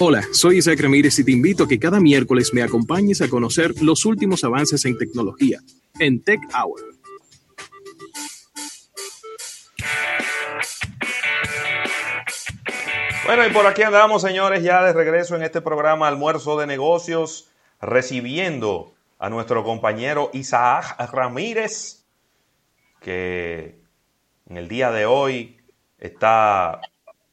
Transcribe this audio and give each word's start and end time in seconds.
Hola, 0.00 0.22
soy 0.30 0.58
Isaac 0.58 0.78
Ramírez 0.80 1.18
y 1.18 1.24
te 1.24 1.32
invito 1.32 1.64
a 1.64 1.68
que 1.68 1.80
cada 1.80 1.98
miércoles 1.98 2.54
me 2.54 2.62
acompañes 2.62 3.20
a 3.20 3.28
conocer 3.28 3.72
los 3.82 4.04
últimos 4.04 4.44
avances 4.44 4.84
en 4.84 4.96
tecnología 4.96 5.58
en 5.98 6.22
Tech 6.22 6.38
Hour. 6.54 6.80
Bueno, 13.26 13.44
y 13.44 13.50
por 13.50 13.66
aquí 13.66 13.82
andamos, 13.82 14.22
señores, 14.22 14.62
ya 14.62 14.84
de 14.84 14.92
regreso 14.92 15.34
en 15.34 15.42
este 15.42 15.60
programa 15.60 16.06
Almuerzo 16.06 16.56
de 16.56 16.68
Negocios, 16.68 17.50
recibiendo 17.80 18.94
a 19.18 19.28
nuestro 19.30 19.64
compañero 19.64 20.30
Isaac 20.32 21.10
Ramírez, 21.12 22.04
que 23.00 23.80
en 24.46 24.56
el 24.58 24.68
día 24.68 24.92
de 24.92 25.06
hoy 25.06 25.56
está 25.98 26.82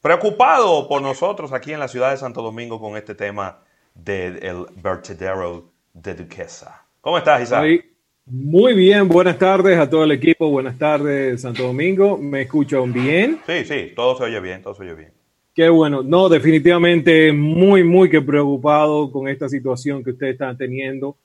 preocupado 0.06 0.86
por 0.86 1.02
nosotros 1.02 1.52
aquí 1.52 1.72
en 1.72 1.80
la 1.80 1.88
ciudad 1.88 2.12
de 2.12 2.16
Santo 2.16 2.40
Domingo 2.40 2.80
con 2.80 2.96
este 2.96 3.16
tema 3.16 3.58
del 3.92 4.38
vertedero 4.76 5.72
de 5.92 6.14
Duquesa. 6.14 6.86
¿Cómo 7.00 7.18
estás, 7.18 7.42
Isaac? 7.42 7.84
Muy 8.24 8.74
bien, 8.74 9.08
buenas 9.08 9.36
tardes 9.36 9.76
a 9.76 9.90
todo 9.90 10.04
el 10.04 10.12
equipo, 10.12 10.48
buenas 10.48 10.78
tardes 10.78 11.40
Santo 11.40 11.64
Domingo, 11.64 12.16
¿me 12.18 12.42
escuchan 12.42 12.92
bien? 12.92 13.40
Sí, 13.48 13.64
sí, 13.64 13.94
todo 13.96 14.16
se 14.16 14.22
oye 14.22 14.38
bien, 14.38 14.62
todo 14.62 14.74
se 14.74 14.84
oye 14.84 14.94
bien. 14.94 15.12
Qué 15.52 15.68
bueno, 15.70 16.04
no, 16.04 16.28
definitivamente 16.28 17.32
muy, 17.32 17.82
muy 17.82 18.08
que 18.08 18.22
preocupado 18.22 19.10
con 19.10 19.26
esta 19.26 19.48
situación 19.48 20.04
que 20.04 20.10
ustedes 20.10 20.34
están 20.34 20.56
teniendo, 20.56 21.16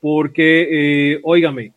porque, 0.00 1.12
eh, 1.12 1.20
óigame, 1.22 1.72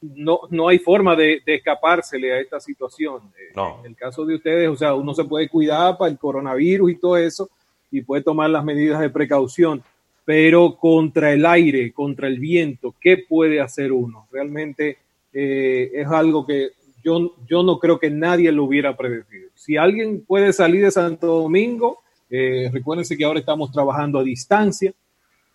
no, 0.00 0.40
no 0.50 0.68
hay 0.68 0.78
forma 0.78 1.14
de, 1.14 1.42
escapársele 1.44 2.32
a 2.32 2.40
esta 2.40 2.60
situación. 2.60 3.22
Eh, 3.38 3.52
en 3.80 3.86
el 3.86 3.96
caso 3.96 4.24
de 4.24 4.36
ustedes, 4.36 4.68
o 4.68 4.76
sea, 4.76 4.94
uno 4.94 5.14
se 5.14 5.24
puede 5.24 5.48
cuidar 5.48 5.98
para 5.98 6.10
el 6.10 6.18
coronavirus 6.18 6.90
y 6.90 6.96
todo 6.96 7.16
eso 7.16 7.50
y 7.90 8.02
puede 8.02 8.22
tomar 8.22 8.50
las 8.50 8.64
medidas 8.64 9.00
de 9.00 9.10
precaución, 9.10 9.82
pero 10.24 10.76
contra 10.76 11.32
el 11.32 11.44
aire, 11.44 11.92
contra 11.92 12.28
el 12.28 12.38
viento, 12.38 12.94
¿qué 13.00 13.18
puede 13.18 13.60
hacer 13.60 13.92
uno? 13.92 14.28
Realmente 14.30 14.98
eh, 15.32 15.90
es 15.92 16.06
algo 16.06 16.46
que 16.46 16.70
yo, 17.02 17.34
yo 17.48 17.62
no 17.62 17.78
creo 17.78 17.98
que 17.98 18.10
nadie 18.10 18.52
lo 18.52 18.64
hubiera 18.64 18.96
predecido. 18.96 19.48
Si 19.54 19.76
alguien 19.76 20.24
puede 20.24 20.52
salir 20.52 20.84
de 20.84 20.90
Santo 20.90 21.26
Domingo, 21.26 21.98
eh, 22.28 22.70
recuérdense 22.72 23.16
que 23.16 23.24
ahora 23.24 23.40
estamos 23.40 23.72
trabajando 23.72 24.18
a 24.18 24.22
distancia, 24.22 24.92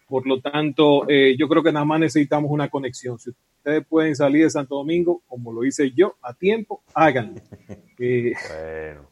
por 0.08 0.28
lo 0.28 0.40
tanto, 0.40 1.10
eh, 1.10 1.36
yo 1.38 1.48
creo 1.48 1.64
que 1.64 1.72
nada 1.72 1.86
más 1.86 2.00
necesitamos 2.00 2.52
una 2.52 2.70
conexión. 2.70 3.18
Si 3.18 3.32
ustedes 3.32 3.86
pueden 3.88 4.16
salir 4.16 4.44
de 4.44 4.50
Santo 4.50 4.76
Domingo, 4.76 5.24
como 5.28 5.52
lo 5.52 5.64
hice 5.66 5.92
yo, 5.92 6.16
a 6.22 6.34
tiempo, 6.34 6.84
háganlo. 6.94 7.42
Eh, 7.98 8.34
bueno. 8.50 9.08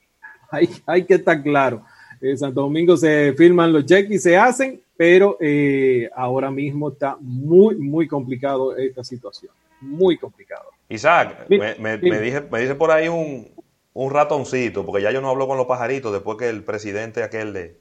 hay, 0.52 0.68
hay, 0.86 1.04
que 1.04 1.14
estar 1.14 1.42
claro. 1.42 1.82
En 2.20 2.38
Santo 2.38 2.60
Domingo 2.60 2.96
se 2.96 3.34
firman 3.36 3.72
los 3.72 3.84
cheques 3.84 4.12
y 4.12 4.18
se 4.20 4.36
hacen, 4.36 4.80
pero 4.96 5.36
eh, 5.40 6.08
ahora 6.14 6.48
mismo 6.48 6.90
está 6.90 7.16
muy, 7.20 7.74
muy 7.74 8.06
complicado 8.06 8.76
esta 8.76 9.02
situación. 9.02 9.50
Muy 9.80 10.16
complicado. 10.16 10.70
Isaac, 10.88 11.46
me, 11.48 11.74
me, 11.80 11.98
dice, 11.98 12.42
me 12.48 12.60
dice 12.60 12.76
por 12.76 12.92
ahí 12.92 13.08
un, 13.08 13.48
un 13.92 14.12
ratoncito, 14.12 14.86
porque 14.86 15.02
ya 15.02 15.10
yo 15.10 15.20
no 15.20 15.30
hablo 15.30 15.48
con 15.48 15.58
los 15.58 15.66
pajaritos 15.66 16.12
después 16.12 16.38
que 16.38 16.48
el 16.48 16.62
presidente 16.62 17.24
aquel 17.24 17.52
de 17.52 17.76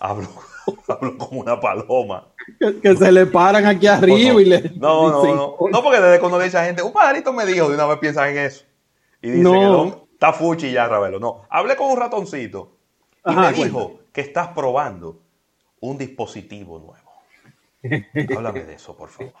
hablo, 0.00 0.28
hablo 0.88 1.16
como 1.18 1.40
una 1.40 1.60
paloma. 1.60 2.26
Que, 2.82 2.96
se 2.96 3.12
le 3.12 3.26
paran 3.26 3.66
aquí 3.66 3.86
arriba 3.86 4.42
y 4.42 4.44
le. 4.46 4.72
No, 4.76 5.10
no, 5.10 5.34
no. 5.34 5.56
No, 5.70 5.82
porque 5.82 6.00
desde 6.00 6.18
cuando 6.18 6.38
dice 6.38 6.58
a 6.58 6.64
gente, 6.64 6.82
un 6.82 6.92
pajarito 6.92 7.32
me 7.32 7.46
dijo, 7.46 7.68
de 7.68 7.74
una 7.74 7.86
vez 7.86 7.98
piensan 7.98 8.30
en 8.30 8.38
eso. 8.38 8.64
Y 9.22 9.30
dice 9.30 9.42
no. 9.42 10.08
está 10.12 10.32
fuchi 10.32 10.72
ya, 10.72 10.88
Ravelo. 10.88 11.20
No, 11.20 11.42
hablé 11.48 11.76
con 11.76 11.90
un 11.90 11.98
ratoncito 11.98 12.72
y 13.24 13.34
me 13.34 13.52
dijo 13.52 14.00
que 14.12 14.22
estás 14.22 14.48
probando 14.48 15.20
un 15.80 15.98
dispositivo 15.98 16.78
nuevo. 16.78 17.10
Háblame 18.36 18.64
de 18.64 18.74
eso, 18.74 18.96
por 18.96 19.10
favor. 19.10 19.32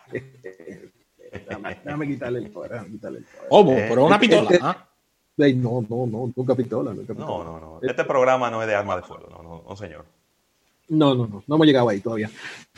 Déjame, 1.30 2.06
quitarle 2.06 2.38
el 2.40 2.50
poder. 2.50 2.72
Déjame 2.72 2.90
quitarle 2.90 3.18
el 3.18 3.24
poder. 3.24 3.48
¿Cómo? 3.48 3.72
Eh, 3.72 3.86
¿Pero 3.88 4.06
una 4.06 4.18
pistola? 4.18 4.50
Este, 4.50 4.58
¿ah? 4.62 4.86
No, 5.36 5.82
no, 5.88 6.06
no, 6.06 6.32
nunca 6.36 6.54
pistola, 6.54 6.92
nunca 6.92 7.14
pistola. 7.14 7.44
No, 7.44 7.58
no, 7.58 7.60
no. 7.60 7.80
Este 7.82 8.04
programa 8.04 8.50
no 8.50 8.60
es 8.60 8.68
de 8.68 8.74
arma 8.74 8.96
de 8.96 9.02
fuego, 9.02 9.28
no, 9.30 9.42
no, 9.42 9.64
no 9.66 9.76
señor. 9.76 10.04
No, 10.90 11.14
no, 11.14 11.26
no, 11.26 11.44
no 11.46 11.54
hemos 11.54 11.66
llegado 11.66 11.88
ahí 11.88 12.00
todavía. 12.00 12.28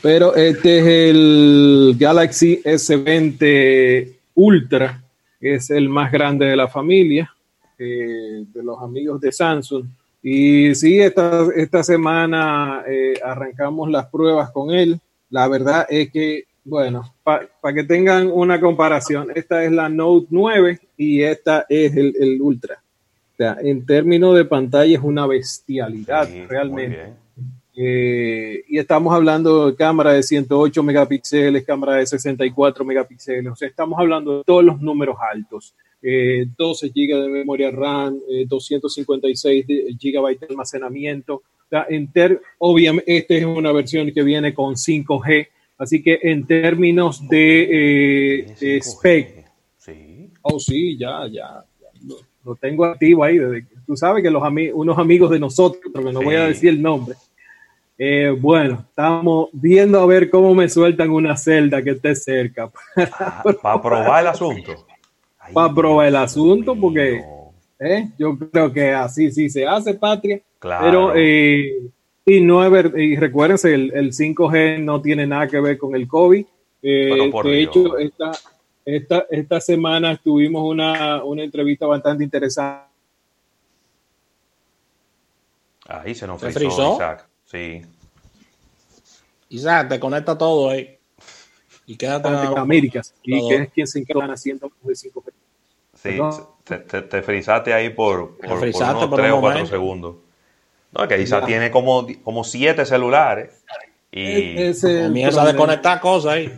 Pero 0.02 0.36
este 0.36 0.78
es 0.80 0.86
el 1.10 1.96
Galaxy 1.98 2.60
S20 2.62 4.12
Ultra, 4.34 5.02
es 5.40 5.70
el 5.70 5.88
más 5.88 6.12
grande 6.12 6.46
de 6.46 6.56
la 6.56 6.68
familia, 6.68 7.34
eh, 7.78 8.44
de 8.52 8.62
los 8.62 8.80
amigos 8.82 9.18
de 9.20 9.32
Samsung. 9.32 9.86
Y 10.22 10.74
sí, 10.74 11.00
esta, 11.00 11.46
esta 11.56 11.82
semana 11.82 12.84
eh, 12.86 13.14
arrancamos 13.24 13.90
las 13.90 14.06
pruebas 14.06 14.50
con 14.50 14.70
él. 14.70 15.00
La 15.30 15.48
verdad 15.48 15.86
es 15.88 16.10
que, 16.10 16.44
bueno, 16.64 17.14
para 17.24 17.48
que 17.74 17.84
tengan 17.84 18.30
una 18.30 18.60
comparación, 18.60 19.28
esta 19.34 19.64
es 19.64 19.72
la 19.72 19.88
Note 19.88 20.26
9 20.30 20.80
y 20.98 21.22
esta 21.22 21.64
es 21.66 21.96
el, 21.96 22.14
el 22.20 22.42
Ultra. 22.42 22.82
O 23.32 23.36
sea, 23.36 23.56
en 23.62 23.86
términos 23.86 24.36
de 24.36 24.44
pantalla 24.44 24.94
es 24.94 25.02
una 25.02 25.26
bestialidad 25.26 26.28
realmente. 26.46 27.21
Eh, 27.74 28.64
y 28.68 28.78
estamos 28.78 29.14
hablando 29.14 29.70
de 29.70 29.76
cámara 29.76 30.12
de 30.12 30.22
108 30.22 30.82
megapíxeles, 30.82 31.64
cámara 31.64 31.96
de 31.96 32.06
64 32.06 32.84
megapíxeles, 32.84 33.50
o 33.50 33.56
sea, 33.56 33.68
estamos 33.68 33.98
hablando 33.98 34.38
de 34.38 34.44
todos 34.44 34.64
los 34.64 34.80
números 34.80 35.16
altos. 35.32 35.74
12 36.02 36.86
eh, 36.86 36.90
GB 36.92 37.22
de 37.22 37.28
memoria 37.28 37.70
RAM, 37.70 38.18
256 38.46 39.64
eh, 39.68 39.96
GB 39.98 40.38
de 40.40 40.46
almacenamiento. 40.50 41.36
O 41.36 41.42
sea, 41.70 41.86
obviamente, 42.58 43.16
esta 43.16 43.34
es 43.34 43.44
una 43.44 43.72
versión 43.72 44.10
que 44.12 44.22
viene 44.22 44.52
con 44.52 44.74
5G, 44.74 45.48
así 45.78 46.02
que 46.02 46.18
en 46.22 46.46
términos 46.46 47.26
de, 47.28 48.80
spec, 48.82 49.46
sí. 49.78 50.28
oh 50.42 50.58
sí, 50.58 50.98
ya, 50.98 51.26
ya, 51.28 51.64
lo, 52.44 52.56
tengo 52.56 52.84
activo 52.84 53.24
ahí. 53.24 53.38
tú 53.86 53.96
sabes 53.96 54.22
que 54.22 54.30
los 54.30 54.42
unos 54.74 54.98
amigos 54.98 55.30
de 55.30 55.38
nosotros, 55.38 55.84
pero 55.94 56.12
no 56.12 56.20
voy 56.20 56.34
a 56.34 56.48
decir 56.48 56.70
el 56.70 56.82
nombre, 56.82 57.14
eh, 58.04 58.30
bueno, 58.30 58.84
estamos 58.88 59.50
viendo 59.52 60.00
a 60.00 60.06
ver 60.06 60.28
cómo 60.28 60.56
me 60.56 60.68
sueltan 60.68 61.10
una 61.10 61.36
celda 61.36 61.80
que 61.84 61.90
esté 61.90 62.16
cerca. 62.16 62.68
Para 63.62 63.80
probar 63.80 64.22
el 64.22 64.26
asunto. 64.26 64.86
Para 65.54 65.72
probar 65.72 66.08
el 66.08 66.16
asunto, 66.16 66.74
porque 66.74 67.22
eh, 67.78 68.08
yo 68.18 68.36
creo 68.36 68.72
que 68.72 68.90
así 68.90 69.30
sí 69.30 69.48
se 69.48 69.64
hace, 69.64 69.94
Patria. 69.94 70.40
Claro. 70.58 70.84
Pero, 70.84 71.12
eh, 71.14 71.80
y, 72.24 72.40
no 72.40 72.66
y 72.98 73.14
recuérdense, 73.14 73.72
el, 73.72 74.12
5G 74.12 74.82
no 74.82 75.00
tiene 75.00 75.24
nada 75.24 75.46
que 75.46 75.60
ver 75.60 75.78
con 75.78 75.94
el 75.94 76.08
COVID. 76.08 76.44
de 76.82 77.62
hecho, 77.62 77.98
esta, 77.98 78.32
esta, 78.84 79.26
esta 79.30 79.60
semana 79.60 80.16
tuvimos 80.16 80.68
una, 80.68 81.22
una 81.22 81.44
entrevista 81.44 81.86
bastante 81.86 82.24
interesante. 82.24 82.82
Ahí 85.86 86.16
se 86.16 86.26
nos 86.26 86.40
frizó, 86.40 86.98
Sí. 87.52 87.82
Isaac, 89.50 89.90
te 89.90 90.00
conecta 90.00 90.38
todo 90.38 90.70
ahí. 90.70 90.98
Y 91.84 91.96
quédate 91.96 92.28
en 92.28 92.58
Américas. 92.58 93.14
Y 93.22 93.46
que 93.46 93.54
es 93.56 93.70
quien 93.72 93.86
se 93.86 93.98
encarga 93.98 94.32
haciendo 94.32 94.72
de 94.82 94.94
5 94.94 95.24
Sí, 95.94 96.18
te, 96.64 96.78
te, 96.78 97.22
frizaste 97.22 97.74
ahí 97.74 97.90
por, 97.90 98.38
por, 98.38 98.58
unos 98.58 99.10
3 99.14 99.32
o 99.32 99.40
4 99.40 99.66
segundos. 99.66 100.16
No, 100.92 101.06
que 101.06 101.20
Isaac 101.20 101.46
tiene 101.46 101.70
como, 101.70 102.06
como 102.24 102.42
siete 102.42 102.84
celulares. 102.86 103.62
Y 104.10 104.58
Ese 104.60 105.04
comienza 105.04 105.42
a 105.42 105.46
desconectar 105.46 106.00
cosas 106.00 106.32
ahí. 106.32 106.52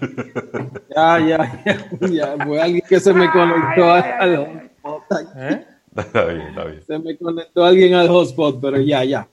ya, 0.97 1.21
ya, 1.21 1.63
ya, 1.65 2.09
ya. 2.09 2.45
Fue 2.45 2.61
alguien 2.61 2.83
que 2.89 3.01
se 3.01 3.13
me 3.13 3.31
conectó 3.31 3.93
al 3.93 4.37
hotspot. 4.83 5.27
¿Eh? 5.37 5.67
Está 5.97 6.25
bien, 6.25 6.41
está 6.49 6.65
bien. 6.65 6.83
Se 6.85 6.99
me 6.99 7.17
conectó 7.17 7.65
alguien 7.65 7.95
al 7.95 8.09
hotspot, 8.09 8.61
pero 8.61 8.81
ya, 8.81 9.05
ya. 9.05 9.29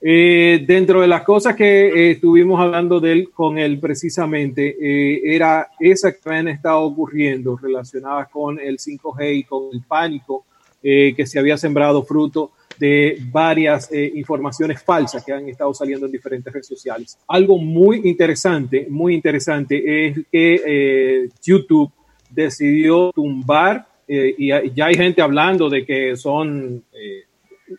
Eh, 0.00 0.64
dentro 0.64 1.00
de 1.00 1.08
las 1.08 1.22
cosas 1.24 1.56
que 1.56 1.88
eh, 1.88 2.10
estuvimos 2.12 2.60
hablando 2.60 3.00
de 3.00 3.12
él, 3.12 3.30
con 3.32 3.58
él 3.58 3.80
precisamente, 3.80 4.76
eh, 4.80 5.20
era 5.24 5.70
esa 5.80 6.12
que 6.12 6.30
han 6.30 6.46
estado 6.48 6.82
ocurriendo 6.82 7.56
relacionadas 7.56 8.28
con 8.28 8.60
el 8.60 8.78
5G 8.78 9.34
y 9.34 9.44
con 9.44 9.70
el 9.72 9.82
pánico 9.82 10.44
que 10.80 11.26
se 11.26 11.40
había 11.40 11.58
sembrado 11.58 12.04
fruto 12.04 12.52
de 12.78 13.18
varias 13.32 13.90
informaciones 13.92 14.80
falsas 14.80 15.24
que 15.24 15.32
han 15.32 15.48
estado 15.48 15.74
saliendo 15.74 16.06
en 16.06 16.12
diferentes 16.12 16.52
redes 16.52 16.68
sociales. 16.68 17.18
Algo 17.26 17.58
muy 17.58 18.02
interesante, 18.04 18.86
muy 18.88 19.12
interesante 19.12 20.06
es 20.06 20.20
que 20.30 21.28
YouTube 21.44 21.90
decidió 22.30 23.10
tumbar, 23.12 23.88
y 24.06 24.46
ya 24.48 24.86
hay 24.86 24.94
gente 24.94 25.20
hablando 25.20 25.68
de 25.68 25.84
que 25.84 26.16
son 26.16 26.84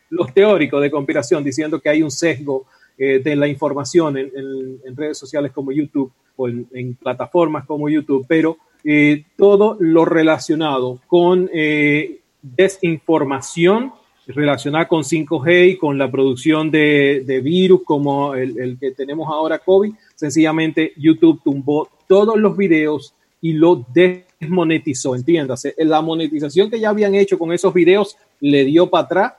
los 0.09 0.33
teóricos 0.33 0.81
de 0.81 0.91
conspiración 0.91 1.43
diciendo 1.43 1.79
que 1.79 1.89
hay 1.89 2.01
un 2.03 2.11
sesgo 2.11 2.65
eh, 2.97 3.19
de 3.19 3.35
la 3.35 3.47
información 3.47 4.17
en, 4.17 4.95
redes 4.95 5.17
sociales 5.17 5.51
como 5.53 5.71
YouTube 5.71 6.11
o 6.35 6.47
en, 6.47 6.95
plataformas 6.95 7.65
como 7.65 7.89
YouTube, 7.89 8.25
pero 8.27 8.57
eh, 8.83 9.23
todo 9.37 9.77
lo 9.79 10.05
relacionado 10.05 10.99
con 11.07 11.49
eh, 11.53 12.19
desinformación 12.41 13.93
relacionada 14.27 14.87
con 14.87 15.03
5G 15.03 15.71
y 15.71 15.77
con 15.77 15.97
la 15.97 16.11
producción 16.11 16.69
de, 16.69 17.41
virus 17.43 17.81
como 17.83 18.35
el, 18.35 18.59
el, 18.59 18.77
que 18.77 18.91
tenemos 18.91 19.27
ahora 19.27 19.59
COVID, 19.59 19.93
sencillamente 20.13 20.93
YouTube 20.97 21.41
tumbó 21.43 21.89
todos 22.07 22.37
los 22.37 22.55
videos 22.55 23.15
y 23.41 23.53
lo 23.53 23.85
desmonetizó, 23.93 25.15
entiéndase. 25.15 25.73
La 25.77 26.01
monetización 26.01 26.69
que 26.69 26.79
ya 26.79 26.89
habían 26.89 27.15
hecho 27.15 27.39
con 27.39 27.53
esos 27.53 27.73
videos 27.73 28.17
le 28.39 28.65
dio 28.65 28.89
para 28.89 29.05
atrás 29.05 29.33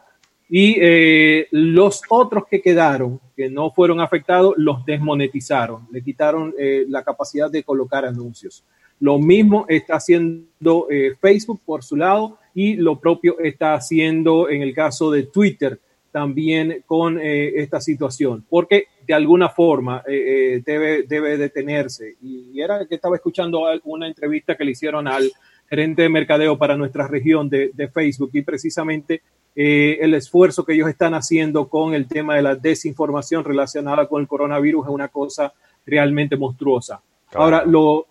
y 0.53 0.77
eh, 0.81 1.47
los 1.53 2.03
otros 2.09 2.45
que 2.51 2.61
quedaron, 2.61 3.21
que 3.37 3.49
no 3.49 3.71
fueron 3.71 4.01
afectados, 4.01 4.55
los 4.57 4.85
desmonetizaron, 4.85 5.87
le 5.93 6.03
quitaron 6.03 6.53
eh, 6.59 6.85
la 6.89 7.05
capacidad 7.05 7.49
de 7.49 7.63
colocar 7.63 8.05
anuncios. 8.05 8.65
Lo 8.99 9.21
mismo 9.21 9.65
está 9.69 9.95
haciendo 9.95 10.89
eh, 10.91 11.15
Facebook 11.21 11.61
por 11.65 11.85
su 11.85 11.95
lado 11.95 12.39
y 12.53 12.75
lo 12.75 12.99
propio 12.99 13.39
está 13.39 13.75
haciendo 13.75 14.51
en 14.51 14.63
el 14.63 14.75
caso 14.75 15.13
de 15.13 15.23
Twitter 15.23 15.79
también 16.11 16.83
con 16.85 17.21
esta 17.23 17.81
situación, 17.81 18.45
porque 18.51 18.87
de 19.07 19.15
alguna 19.15 19.49
forma 19.49 20.03
debe, 20.05 21.05
debe 21.05 21.37
detenerse. 21.37 22.17
Y 22.21 22.61
era 22.61 22.85
que 22.85 22.97
estaba 22.97 23.15
escuchando 23.15 23.63
una 23.85 24.09
entrevista 24.09 24.57
que 24.57 24.65
le 24.65 24.73
hicieron 24.73 25.07
al 25.07 25.31
gerente 25.69 26.03
de 26.03 26.09
mercadeo 26.09 26.59
para 26.59 26.77
nuestra 26.77 27.07
región 27.07 27.49
de 27.49 27.91
Facebook 27.95 28.31
y 28.33 28.43
precisamente 28.43 29.23
eh, 29.55 29.99
el 30.01 30.15
esfuerzo 30.15 30.65
que 30.65 30.75
ellos 30.75 30.89
están 30.89 31.15
haciendo 31.15 31.69
con 31.69 31.95
el 31.95 32.07
tema 32.07 32.37
de 32.37 32.43
la 32.43 32.55
desinformación 32.55 33.45
relacionada 33.45 34.07
con 34.07 34.23
el 34.23 34.29
coronavirus 34.29 34.87
es 34.87 34.93
una 34.93 35.09
cosa 35.09 35.53
realmente 35.85 36.37
monstruosa. 36.37 37.01
Ahora, 37.35 37.65
lo, 37.65 38.07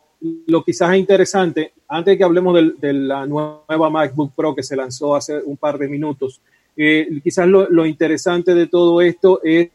lo 0.47 0.63
quizás 0.63 0.95
interesante, 0.95 1.73
antes 1.87 2.13
de 2.13 2.17
que 2.17 2.23
hablemos 2.23 2.59
de, 2.79 2.93
la 2.93 3.25
nueva 3.25 3.89
MacBook 3.89 4.33
Pro 4.35 4.55
que 4.55 4.63
se 4.63 4.75
lanzó 4.75 5.15
hace 5.15 5.39
un 5.43 5.57
par 5.57 5.77
de 5.77 5.87
minutos, 5.87 6.41
eh, 6.75 7.07
quizás 7.23 7.47
lo, 7.47 7.69
lo, 7.69 7.85
interesante 7.85 8.53
de 8.53 8.67
todo 8.67 9.01
esto 9.01 9.41
es 9.43 9.69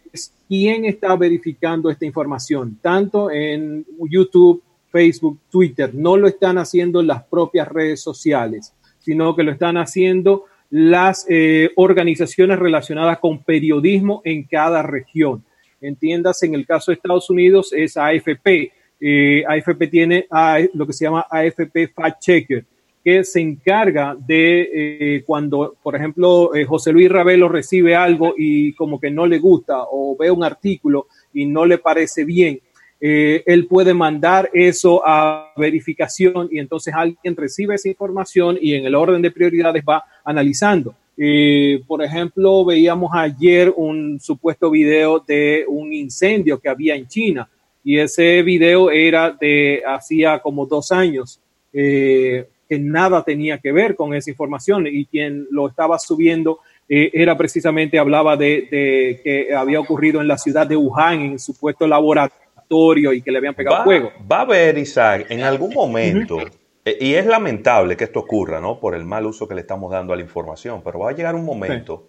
quién 0.49 0.85
está 0.85 1.17
verificando 1.17 1.91
esta 1.91 2.07
información, 2.07 2.79
tanto 2.81 3.31
en 3.31 3.85
YouTube, 4.09 4.63
Facebook, 4.91 5.39
Twitter. 5.51 5.95
No 5.95 6.17
lo 6.17 6.29
están 6.29 6.57
haciendo 6.57 7.03
las 7.03 7.23
propias 7.25 7.69
redes 7.69 8.01
sociales, 8.01 8.73
sino 9.01 9.35
que 9.35 9.43
lo 9.43 9.53
están 9.53 9.77
haciendo 9.77 10.45
las 10.77 11.25
eh, 11.29 11.71
organizaciones 11.77 12.59
relacionadas 12.59 13.21
con 13.21 13.45
periodismo 13.45 14.23
en 14.25 14.43
cada 14.43 14.83
región. 14.83 15.45
Entiendas, 15.81 16.43
en 16.43 16.57
el 16.57 16.67
caso 16.67 16.91
de 16.91 16.97
Estados 16.97 17.31
Unidos 17.31 17.73
es 17.73 17.97
AFP. 17.97 18.73
Eh, 18.99 19.45
AFP 19.47 19.87
tiene 19.87 20.27
lo 20.73 20.85
que 20.85 20.93
se 20.93 21.05
llama 21.05 21.27
AFP 21.31 21.93
Fact 21.95 22.21
Checker, 22.21 22.65
que 23.05 23.23
se 23.23 23.41
encarga 23.41 24.17
de 24.19 24.71
eh, 24.73 25.23
cuando, 25.25 25.77
por 25.81 25.95
ejemplo, 25.95 26.51
José 26.67 26.91
Luis 26.91 27.09
Ravelo 27.09 27.49
recibe 27.49 27.95
algo 27.95 28.35
y 28.37 28.73
como 28.73 28.99
que 28.99 29.13
no 29.13 29.29
le 29.29 29.39
gusta 29.39 29.77
o 29.89 30.17
ve 30.19 30.29
un 30.29 30.43
artículo 30.43 31.07
y 31.33 31.47
no 31.47 31.67
le 31.67 31.79
parece 31.79 32.25
bien, 32.25 32.59
eh, 33.07 33.43
él 33.45 33.67
puede 33.67 33.93
mandar 33.93 34.49
eso 34.55 35.07
a 35.07 35.53
verificación 35.59 36.49
y 36.51 36.59
entonces 36.59 36.95
alguien 36.97 37.37
recibe 37.37 37.75
esa 37.75 37.91
información 37.91 38.57
y 38.59 38.73
en 38.73 38.87
el 38.87 38.95
orden 38.95 39.21
de 39.21 39.31
prioridades 39.31 39.85
va 39.87 40.03
analizando. 40.25 40.95
Eh, 41.15 41.83
por 41.87 42.03
ejemplo, 42.03 42.65
veíamos 42.65 43.11
ayer 43.13 43.71
un 43.77 44.19
supuesto 44.19 44.71
video 44.71 45.19
de 45.19 45.67
un 45.69 45.93
incendio 45.93 46.59
que 46.59 46.71
había 46.71 46.95
en 46.95 47.07
China 47.07 47.47
y 47.85 47.99
ese 47.99 48.43
video 48.43 48.91
era 48.91 49.37
de 49.39 49.83
hacía 49.87 50.39
como 50.39 50.65
dos 50.65 50.91
años. 50.91 51.39
Eh, 51.75 52.47
que 52.67 52.79
nada 52.79 53.23
tenía 53.23 53.59
que 53.59 53.73
ver 53.73 53.97
con 53.97 54.15
esa 54.15 54.31
información 54.31 54.87
y 54.87 55.05
quien 55.05 55.47
lo 55.51 55.69
estaba 55.69 55.99
subiendo 55.99 56.61
era 56.89 57.37
precisamente, 57.37 57.99
hablaba 57.99 58.37
de, 58.37 59.21
que 59.23 59.55
había 59.55 59.81
ocurrido 59.81 60.23
en 60.23 60.29
la 60.29 60.39
ciudad 60.39 60.67
de 60.67 60.77
Wuhan, 60.77 61.21
en 61.21 61.39
supuesto 61.39 61.87
laboratorio 61.87 62.44
y 62.69 63.23
que 63.23 63.31
le 63.31 63.39
habían 63.39 63.55
pegado 63.55 63.85
fuego. 63.85 64.13
Va 64.31 64.39
a 64.39 64.43
haber, 64.43 64.79
Isaac, 64.79 65.27
en 65.29 65.43
algún 65.43 65.73
momento, 65.75 66.39
e, 66.85 66.99
y 67.01 67.15
es 67.15 67.27
lamentable 67.27 67.97
que 67.97 68.05
esto 68.05 68.21
ocurra, 68.21 68.61
¿no? 68.61 68.81
Por 68.81 68.95
el 68.95 69.05
mal 69.05 69.27
uso 69.27 69.49
que 69.49 69.55
le 69.55 69.61
estamos 69.61 69.91
dando 69.91 70.13
a 70.13 70.17
la 70.17 70.23
información, 70.23 70.83
pero 70.85 71.01
va 71.01 71.11
a 71.11 71.13
llegar 71.13 71.35
un 71.35 71.45
momento 71.45 72.09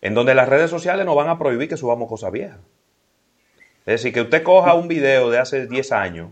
en 0.00 0.14
donde 0.14 0.34
las 0.34 0.48
redes 0.48 0.70
sociales 0.70 1.06
nos 1.06 1.14
van 1.14 1.28
a 1.28 1.38
prohibir 1.38 1.68
que 1.68 1.76
subamos 1.76 2.08
cosas 2.08 2.32
viejas. 2.32 2.58
Es 3.86 4.02
decir, 4.02 4.12
que 4.12 4.20
usted 4.20 4.42
coja 4.42 4.74
un 4.74 4.88
video 4.88 5.30
de 5.30 5.38
hace 5.38 5.66
10 5.66 5.92
años 5.92 6.30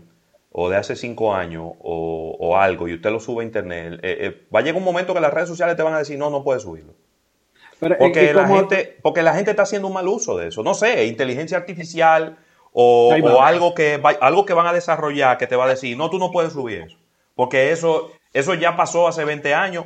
o 0.51 0.69
de 0.69 0.77
hace 0.77 0.95
5 0.95 1.33
años 1.33 1.71
o, 1.79 2.57
algo 2.57 2.87
y 2.87 2.93
usted 2.93 3.09
lo 3.09 3.19
sube 3.19 3.43
a 3.43 3.45
internet, 3.45 3.99
eh, 4.03 4.17
eh, 4.19 4.47
va 4.53 4.59
a 4.59 4.61
llegar 4.61 4.77
un 4.77 4.83
momento 4.83 5.13
que 5.13 5.21
las 5.21 5.33
redes 5.33 5.47
sociales 5.47 5.77
te 5.77 5.83
van 5.83 5.93
a 5.93 5.99
decir, 5.99 6.17
no, 6.17 6.29
no 6.29 6.43
puedes 6.43 6.63
subirlo. 6.63 6.93
porque, 7.79 8.33
la 8.33 8.47
gente, 8.47 8.97
porque 9.01 9.23
la 9.23 9.33
gente 9.33 9.51
está 9.51 9.63
haciendo 9.63 9.87
un 9.87 9.93
mal 9.93 10.07
uso 10.07 10.37
de 10.37 10.49
eso. 10.49 10.63
No 10.63 10.73
sé, 10.73 11.05
inteligencia 11.05 11.57
artificial 11.57 12.37
o, 12.71 13.41
algo, 13.41 13.73
que 13.73 14.01
algo 14.21 14.45
que 14.45 14.53
van 14.53 14.67
a 14.67 14.73
desarrollar 14.73 15.37
que 15.37 15.47
te 15.47 15.55
va 15.55 15.65
a 15.65 15.69
decir, 15.69 15.97
no, 15.97 16.09
tú 16.09 16.17
no 16.17 16.31
puedes 16.31 16.53
subir 16.53 16.83
eso, 16.83 16.97
porque 17.35 17.71
eso, 17.71 18.11
eso 18.33 18.53
ya 18.53 18.75
pasó 18.75 19.07
hace 19.07 19.25
20 19.25 19.53
años, 19.53 19.85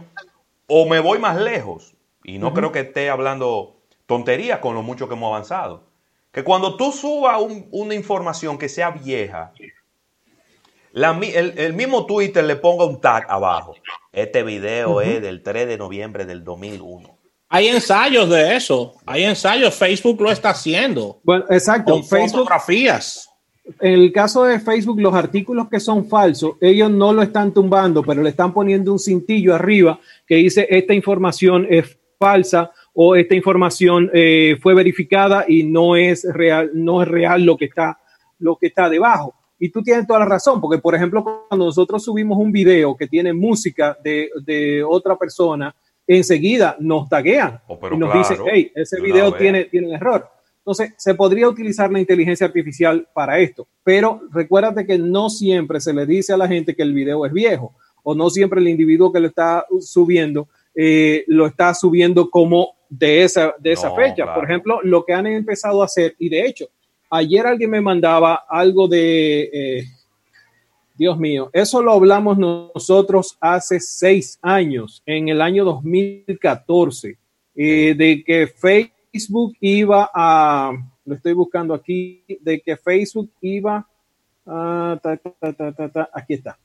o 0.68 0.86
me 0.88 1.00
voy 1.00 1.20
más 1.20 1.38
lejos, 1.38 1.96
y 2.24 2.38
no 2.38 2.54
creo 2.54 2.72
que 2.72 2.82
esté 2.82 3.10
hablando 3.10 3.76
tonterías 4.06 4.60
con 4.60 4.76
lo 4.76 4.84
mucho 4.84 5.08
que 5.08 5.16
hemos 5.16 5.30
avanzado, 5.30 5.84
que 6.32 6.44
cuando 6.44 6.76
tú 6.76 6.92
subas 6.92 7.42
una 7.72 7.96
información 7.96 8.58
que 8.58 8.70
sea 8.70 8.92
vieja, 8.92 9.54
el, 10.94 11.60
el, 11.60 11.74
mismo 11.74 12.06
Twitter 12.06 12.44
le 12.44 12.56
ponga 12.56 12.86
un 12.86 13.02
tag 13.02 13.26
abajo. 13.30 13.76
Este 14.12 14.44
video 14.44 15.02
es 15.02 15.22
del 15.22 15.44
3 15.44 15.68
de 15.68 15.78
noviembre 15.78 16.26
del 16.26 16.44
2001. 16.44 17.15
Hay 17.56 17.70
ensayos 17.70 18.30
de 18.30 18.54
eso. 18.58 18.96
Hay 19.06 19.24
ensayos. 19.24 19.74
Facebook 19.74 20.20
lo 20.20 20.30
está 20.30 20.50
haciendo. 20.50 21.22
Bueno, 21.24 21.46
exacto. 21.50 21.94
Con 21.94 22.04
fotografías. 22.04 23.30
En 23.80 23.94
el 23.94 24.12
caso 24.12 24.44
de 24.44 24.60
Facebook, 24.60 25.00
los 25.00 25.14
artículos 25.14 25.70
que 25.70 25.80
son 25.80 26.10
falsos, 26.10 26.56
ellos 26.60 26.92
no 26.92 27.14
lo 27.14 27.22
están 27.22 27.54
tumbando, 27.54 28.04
pero 28.04 28.22
le 28.22 28.32
están 28.32 28.54
poniendo 28.54 28.92
un 28.92 29.00
cintillo 29.00 29.56
arriba 29.56 29.98
que 30.28 30.36
dice 30.36 30.68
esta 30.70 30.94
información 30.94 31.66
es 31.70 31.98
falsa 32.20 32.72
o 32.94 33.16
esta 33.16 33.36
información 33.36 34.12
eh, 34.14 34.58
fue 34.62 34.74
verificada 34.74 35.46
y 35.48 35.64
no 35.64 35.96
es 35.96 36.28
real, 36.30 36.72
no 36.74 37.04
es 37.04 37.08
real 37.08 37.44
lo 37.44 37.56
que 37.56 37.66
está, 37.66 37.98
lo 38.40 38.58
que 38.58 38.68
está 38.68 38.90
debajo. 38.90 39.34
Y 39.58 39.70
tú 39.70 39.82
tienes 39.82 40.06
toda 40.06 40.20
la 40.20 40.26
razón, 40.26 40.60
porque 40.60 40.80
por 40.82 40.94
ejemplo, 40.94 41.24
cuando 41.24 41.68
nosotros 41.68 42.04
subimos 42.04 42.38
un 42.38 42.52
video 42.52 42.98
que 42.98 43.08
tiene 43.08 43.32
música 43.32 43.98
de, 44.04 44.30
de 44.44 44.84
otra 44.84 45.16
persona, 45.16 45.74
enseguida 46.08 46.76
nos 46.80 47.10
taguean 47.10 47.62
oh, 47.68 47.80
y 47.92 47.98
nos 47.98 48.14
dicen, 48.14 48.38
hey, 48.52 48.72
ese 48.76 49.02
video 49.02 49.34
tiene, 49.34 49.66
tiene 49.66 49.88
un 49.88 49.96
error. 49.96 50.30
Entonces, 50.60 50.94
se 50.98 51.14
podría 51.14 51.48
utilizar 51.48 51.92
la 51.92 52.00
inteligencia 52.00 52.48
artificial 52.48 53.08
para 53.14 53.38
esto, 53.40 53.68
pero 53.84 54.22
recuérdate 54.32 54.86
que 54.86 54.98
no 54.98 55.30
siempre 55.30 55.80
se 55.80 55.94
le 55.94 56.06
dice 56.06 56.34
a 56.34 56.38
la 56.38 56.48
gente 56.48 56.76
que 56.76 56.84
el 56.84 56.94
video 56.94 57.26
es 57.26 57.34
viejo 57.34 57.76
o 58.04 58.16
no 58.16 58.30
siempre 58.30 58.60
el 58.60 58.68
individuo 58.68 59.12
que 59.12 59.20
lo 59.20 59.28
está 59.28 59.66
subiendo 59.80 60.48
eh, 60.78 61.24
lo 61.28 61.48
está 61.48 61.74
subiendo 61.74 62.30
como 62.30 62.76
de 62.90 63.24
esa, 63.24 63.56
de 63.60 63.72
esa 63.72 63.96
fecha. 63.96 64.34
Por 64.36 64.44
ejemplo, 64.44 64.80
lo 64.84 65.06
que 65.06 65.14
han 65.14 65.26
empezado 65.26 65.82
a 65.82 65.86
hacer, 65.86 66.16
y 66.20 66.28
de 66.28 66.46
hecho, 66.46 66.66
ayer 67.10 67.48
alguien 67.48 67.70
me 67.70 67.80
mandaba 67.80 68.44
algo 68.50 68.90
de, 68.90 69.50
eh, 69.54 69.84
Dios 70.98 71.18
mío, 71.18 71.50
eso 71.52 71.82
lo 71.82 71.92
hablamos 71.92 72.38
nosotros 72.38 73.38
hace 73.42 73.82
seis 73.82 74.40
años, 74.42 75.04
en 75.06 75.28
el 75.28 75.42
año 75.42 75.66
2014, 75.66 77.18
eh, 77.54 77.96
de 77.98 78.24
que 78.24 78.48
Facebook 78.48 79.58
iba 79.60 80.10
a, 80.14 80.72
lo 81.04 81.16
estoy 81.16 81.34
buscando 81.34 81.74
aquí, 81.74 82.24
de 82.40 82.62
que 82.62 82.78
Facebook 82.78 83.30
iba 83.42 83.86
a, 84.46 85.00
aquí 86.14 86.34
está, 86.34 86.58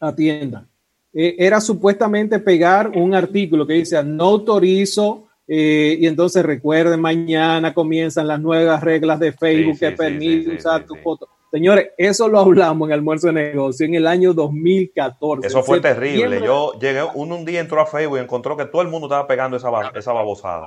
atienda. 0.00 0.66
Eh, 1.12 1.36
era 1.38 1.60
supuestamente 1.60 2.38
pegar 2.38 2.88
un 2.88 3.14
artículo 3.14 3.66
que 3.66 3.74
dice, 3.74 4.02
no 4.02 4.24
autorizo, 4.24 5.28
eh, 5.46 5.98
y 6.00 6.06
entonces 6.06 6.42
recuerden, 6.42 6.98
mañana 6.98 7.74
comienzan 7.74 8.26
las 8.26 8.40
nuevas 8.40 8.82
reglas 8.82 9.20
de 9.20 9.32
Facebook 9.32 9.78
que 9.78 9.90
permiten 9.90 10.56
usar 10.56 10.86
tu 10.86 10.94
foto 10.96 11.33
Señores, 11.54 11.90
eso 11.96 12.26
lo 12.26 12.40
hablamos 12.40 12.88
en 12.88 12.94
Almuerzo 12.94 13.28
de 13.28 13.34
Negocio 13.34 13.86
en 13.86 13.94
el 13.94 14.08
año 14.08 14.34
2014. 14.34 15.46
Eso 15.46 15.62
fue 15.62 15.80
terrible. 15.80 16.40
Yo 16.44 16.72
llegué, 16.80 17.00
uno 17.14 17.36
un 17.36 17.44
día 17.44 17.60
entró 17.60 17.80
a 17.80 17.86
Facebook 17.86 18.18
y 18.18 18.22
encontró 18.22 18.56
que 18.56 18.64
todo 18.64 18.82
el 18.82 18.88
mundo 18.88 19.06
estaba 19.06 19.24
pegando 19.28 19.56
esa, 19.56 19.70
esa 19.94 20.12
babosada. 20.12 20.66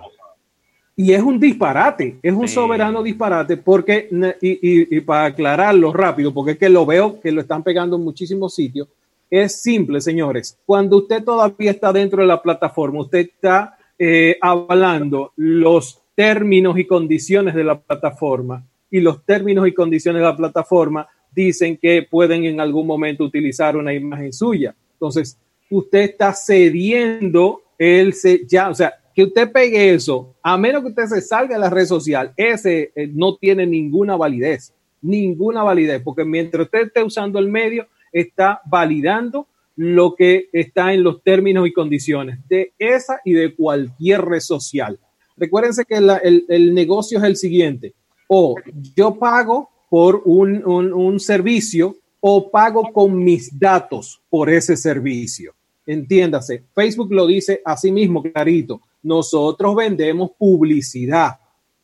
Y 0.95 1.11
es 1.11 1.21
un 1.21 1.41
disparate, 1.41 2.19
es 2.23 2.33
un 2.33 2.47
soberano 2.47 3.03
disparate, 3.03 3.57
porque, 3.57 4.07
y, 4.39 4.95
y, 4.95 5.01
para 5.01 5.25
aclararlo 5.25 5.91
rápido, 5.91 6.33
porque 6.33 6.51
es 6.51 6.57
que 6.57 6.69
lo 6.69 6.85
veo 6.85 7.19
que 7.19 7.33
lo 7.33 7.41
están 7.41 7.63
pegando 7.63 7.97
en 7.97 8.05
muchísimos 8.05 8.55
sitios, 8.55 8.87
es 9.29 9.61
simple, 9.61 9.99
señores. 9.99 10.57
Cuando 10.65 10.99
usted 10.99 11.21
todavía 11.21 11.71
está 11.71 11.91
dentro 11.91 12.21
de 12.21 12.27
la 12.27 12.41
plataforma, 12.41 13.01
usted 13.01 13.27
está 13.27 13.77
eh, 13.99 14.37
hablando 14.39 15.33
los 15.35 15.99
términos 16.15 16.79
y 16.79 16.85
condiciones 16.87 17.55
de 17.55 17.65
la 17.65 17.77
plataforma 17.77 18.63
y 18.89 18.99
los 18.99 19.25
términos 19.25 19.67
y 19.67 19.73
condiciones 19.73 20.21
de 20.21 20.27
la 20.27 20.35
plataforma 20.35 21.07
dicen 21.31 21.77
que 21.77 22.03
pueden 22.03 22.45
en 22.45 22.59
algún 22.59 22.87
momento 22.87 23.23
utilizar 23.23 23.75
una 23.77 23.93
imagen 23.93 24.33
suya. 24.33 24.75
Entonces, 24.93 25.37
usted 25.69 25.99
está 25.99 26.33
cediendo 26.33 27.61
el 27.77 28.13
ya, 28.47 28.69
o 28.69 28.75
sea, 28.75 28.93
que 29.13 29.23
usted 29.23 29.51
pegue 29.51 29.93
eso, 29.93 30.35
a 30.43 30.57
menos 30.57 30.81
que 30.83 30.89
usted 30.89 31.05
se 31.05 31.21
salga 31.21 31.55
de 31.55 31.61
la 31.61 31.69
red 31.69 31.85
social, 31.85 32.33
ese 32.37 32.91
eh, 32.95 33.09
no 33.11 33.35
tiene 33.35 33.65
ninguna 33.65 34.15
validez, 34.15 34.73
ninguna 35.01 35.63
validez, 35.63 36.01
porque 36.03 36.23
mientras 36.23 36.65
usted 36.65 36.87
esté 36.87 37.03
usando 37.03 37.39
el 37.39 37.49
medio, 37.49 37.87
está 38.11 38.61
validando 38.65 39.47
lo 39.75 40.15
que 40.15 40.49
está 40.51 40.93
en 40.93 41.03
los 41.03 41.21
términos 41.23 41.67
y 41.67 41.73
condiciones 41.73 42.39
de 42.47 42.73
esa 42.79 43.21
y 43.23 43.33
de 43.33 43.55
cualquier 43.55 44.21
red 44.21 44.39
social. 44.39 44.99
Recuérdense 45.35 45.85
que 45.85 45.95
el, 45.95 46.73
negocio 46.73 47.19
es 47.19 47.23
el 47.23 47.35
siguiente, 47.35 47.93
o 48.27 48.55
yo 48.95 49.15
pago 49.15 49.69
por 49.89 50.21
un, 50.25 50.63
un 50.65 51.19
servicio 51.19 51.95
o 52.19 52.49
pago 52.49 52.91
con 52.91 53.23
mis 53.23 53.57
datos 53.57 54.21
por 54.29 54.49
ese 54.49 54.75
servicio. 54.75 55.53
Entiéndase, 55.85 56.65
Facebook 56.75 57.13
lo 57.13 57.25
dice 57.25 57.61
así 57.63 57.91
mismo, 57.91 58.21
clarito. 58.21 58.81
Nosotros 59.03 59.75
vendemos 59.75 60.31
publicidad. 60.37 61.39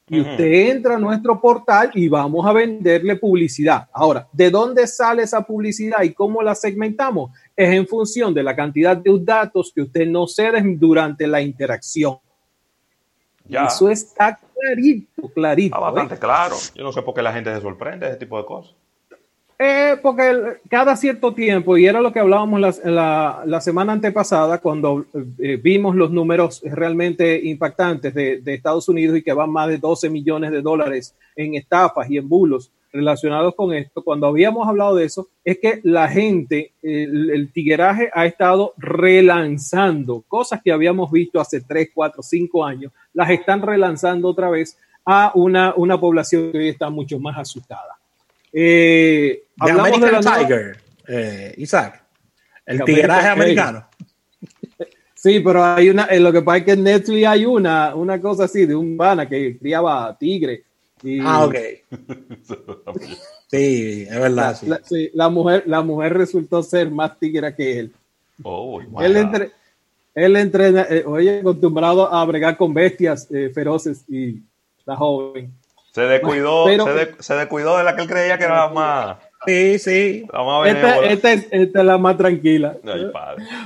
Y 0.10 0.20
usted 0.20 0.70
entra 0.70 0.96
a 0.96 1.00
nuestro 1.00 1.40
portal 1.40 1.90
y 1.94 2.10
vamos 2.10 2.46
a 2.46 2.52
venderle 2.52 3.16
publicidad. 3.16 3.88
Ahora, 3.94 4.28
¿de 4.34 4.50
dónde 4.52 4.86
sale 4.86 5.24
esa 5.24 5.42
publicidad 5.42 6.04
y 6.04 6.14
cómo 6.14 6.42
la 6.42 6.54
segmentamos? 6.54 7.32
Es 7.56 7.74
en 7.74 7.88
función 7.88 8.34
de 8.34 8.44
la 8.44 8.54
cantidad 8.54 8.98
de 8.98 9.18
datos 9.22 9.72
que 9.74 9.82
usted 9.82 10.06
nos 10.06 10.36
cede 10.36 10.62
durante 10.78 11.26
la 11.26 11.42
interacción. 11.42 12.18
Eso 13.48 13.90
está 13.90 14.40
clarito, 14.64 15.30
clarito. 15.34 15.76
Está 15.76 15.80
bastante 15.80 16.18
claro. 16.18 16.56
Yo 16.76 16.84
no 16.84 16.92
sé 16.92 17.02
por 17.02 17.14
qué 17.14 17.22
la 17.22 17.34
gente 17.34 17.54
se 17.54 17.62
sorprende 17.62 18.06
de 18.06 18.12
ese 18.12 18.20
tipo 18.20 18.38
de 18.38 18.46
cosas. 18.46 18.74
Eh, 19.60 19.98
porque 20.02 20.58
cada 20.70 20.96
cierto 20.98 21.34
tiempo, 21.34 21.78
y 21.78 21.86
era 21.86 22.02
lo 22.02 22.12
que 22.12 22.20
hablábamos 22.20 22.60
la, 22.60 23.44
la, 23.46 23.62
semana 23.62 23.94
antepasada, 23.94 24.58
cuando 24.58 25.06
eh, 25.40 25.58
vimos 25.58 25.96
los 25.96 26.12
números 26.12 26.62
realmente 26.66 27.40
impactantes 27.46 28.14
de, 28.14 28.42
de, 28.42 28.54
Estados 28.56 28.90
Unidos 28.90 29.16
y 29.18 29.22
que 29.22 29.32
van 29.32 29.52
más 29.52 29.70
de 29.70 29.78
12 29.78 30.10
millones 30.10 30.52
de 30.52 30.62
dólares 30.62 31.16
en 31.36 31.56
estafas 31.56 32.10
y 32.10 32.18
en 32.18 32.28
bulos 32.28 32.72
relacionados 32.94 33.56
con 33.56 33.74
esto, 33.74 34.04
cuando 34.04 34.28
habíamos 34.28 34.68
hablado 34.68 34.96
de 34.96 35.06
eso, 35.06 35.28
es 35.44 35.58
que 35.60 35.82
la 35.84 36.08
gente, 36.08 36.74
el, 36.82 37.32
el 37.32 37.52
tigueraje 37.52 38.10
ha 38.14 38.26
estado 38.26 38.74
relanzando 38.78 40.24
cosas 40.28 40.62
que 40.64 40.72
habíamos 40.72 41.12
visto 41.12 41.42
hace 41.42 41.62
3, 41.62 41.90
4, 41.94 42.22
5 42.22 42.66
años, 42.66 42.94
las 43.14 43.32
están 43.32 43.62
relanzando 43.62 44.30
otra 44.30 44.50
vez 44.50 44.78
a 45.06 45.32
una, 45.36 45.74
una 45.76 46.00
población 46.00 46.52
que 46.52 46.60
hoy 46.60 46.70
está 46.70 46.90
mucho 46.90 47.20
más 47.20 47.38
asustada. 47.38 47.98
Eh, 48.52 49.44
American 49.60 50.22
Tiger, 50.22 50.78
eh, 51.08 51.56
Isaac. 51.58 52.04
El 52.66 52.84
tigreaje 52.84 53.28
americano. 53.28 53.86
Sí, 55.16 55.40
pero 55.40 55.64
hay 55.64 55.90
una, 55.90 56.08
lo 56.20 56.32
que 56.34 56.42
pasa 56.42 56.58
es 56.58 56.64
que 56.66 56.72
en 56.74 56.84
Netflix 56.84 57.26
hay 57.26 57.46
una, 57.46 57.96
una 57.96 58.20
cosa 58.20 58.44
así 58.44 58.66
de 58.66 58.76
un 58.76 58.98
pana 58.98 59.28
que 59.28 59.58
criaba 59.58 60.16
tigre. 60.18 60.64
Ah, 61.22 61.46
ok. 61.46 61.56
sí, 63.48 64.06
es 64.10 64.20
verdad. 64.20 64.58
La, 64.64 64.82
sí. 64.84 65.10
la, 65.14 65.30
mujer, 65.30 65.64
la 65.66 65.82
mujer 65.82 66.14
resultó 66.14 66.64
ser 66.64 66.90
más 66.92 67.18
tigre 67.20 67.54
que 67.56 67.80
él. 67.80 67.94
Oh, 68.42 68.82
él, 69.02 69.18
entre, 69.18 69.52
él 70.16 70.36
entrena, 70.36 70.86
eh, 70.90 71.04
oye, 71.06 71.40
acostumbrado 71.40 72.12
a 72.12 72.26
bregar 72.26 72.58
con 72.58 72.74
bestias 72.74 73.28
eh, 73.32 73.52
feroces 73.54 74.04
y 74.10 74.42
la 74.86 74.96
joven. 74.96 75.54
Se 75.94 76.02
descuidó, 76.02 76.66
se, 77.20 77.36
descuidó 77.36 77.78
de 77.78 77.84
la 77.84 77.96
que 77.96 78.02
él 78.02 78.08
creía 78.08 78.38
que 78.38 78.46
era 78.46 78.68
más. 78.70 79.18
Sí, 79.46 79.78
sí. 79.78 80.26
Esta, 81.06 81.34
es, 81.34 81.74
la 81.74 81.98
más 81.98 82.18
tranquila. 82.18 82.78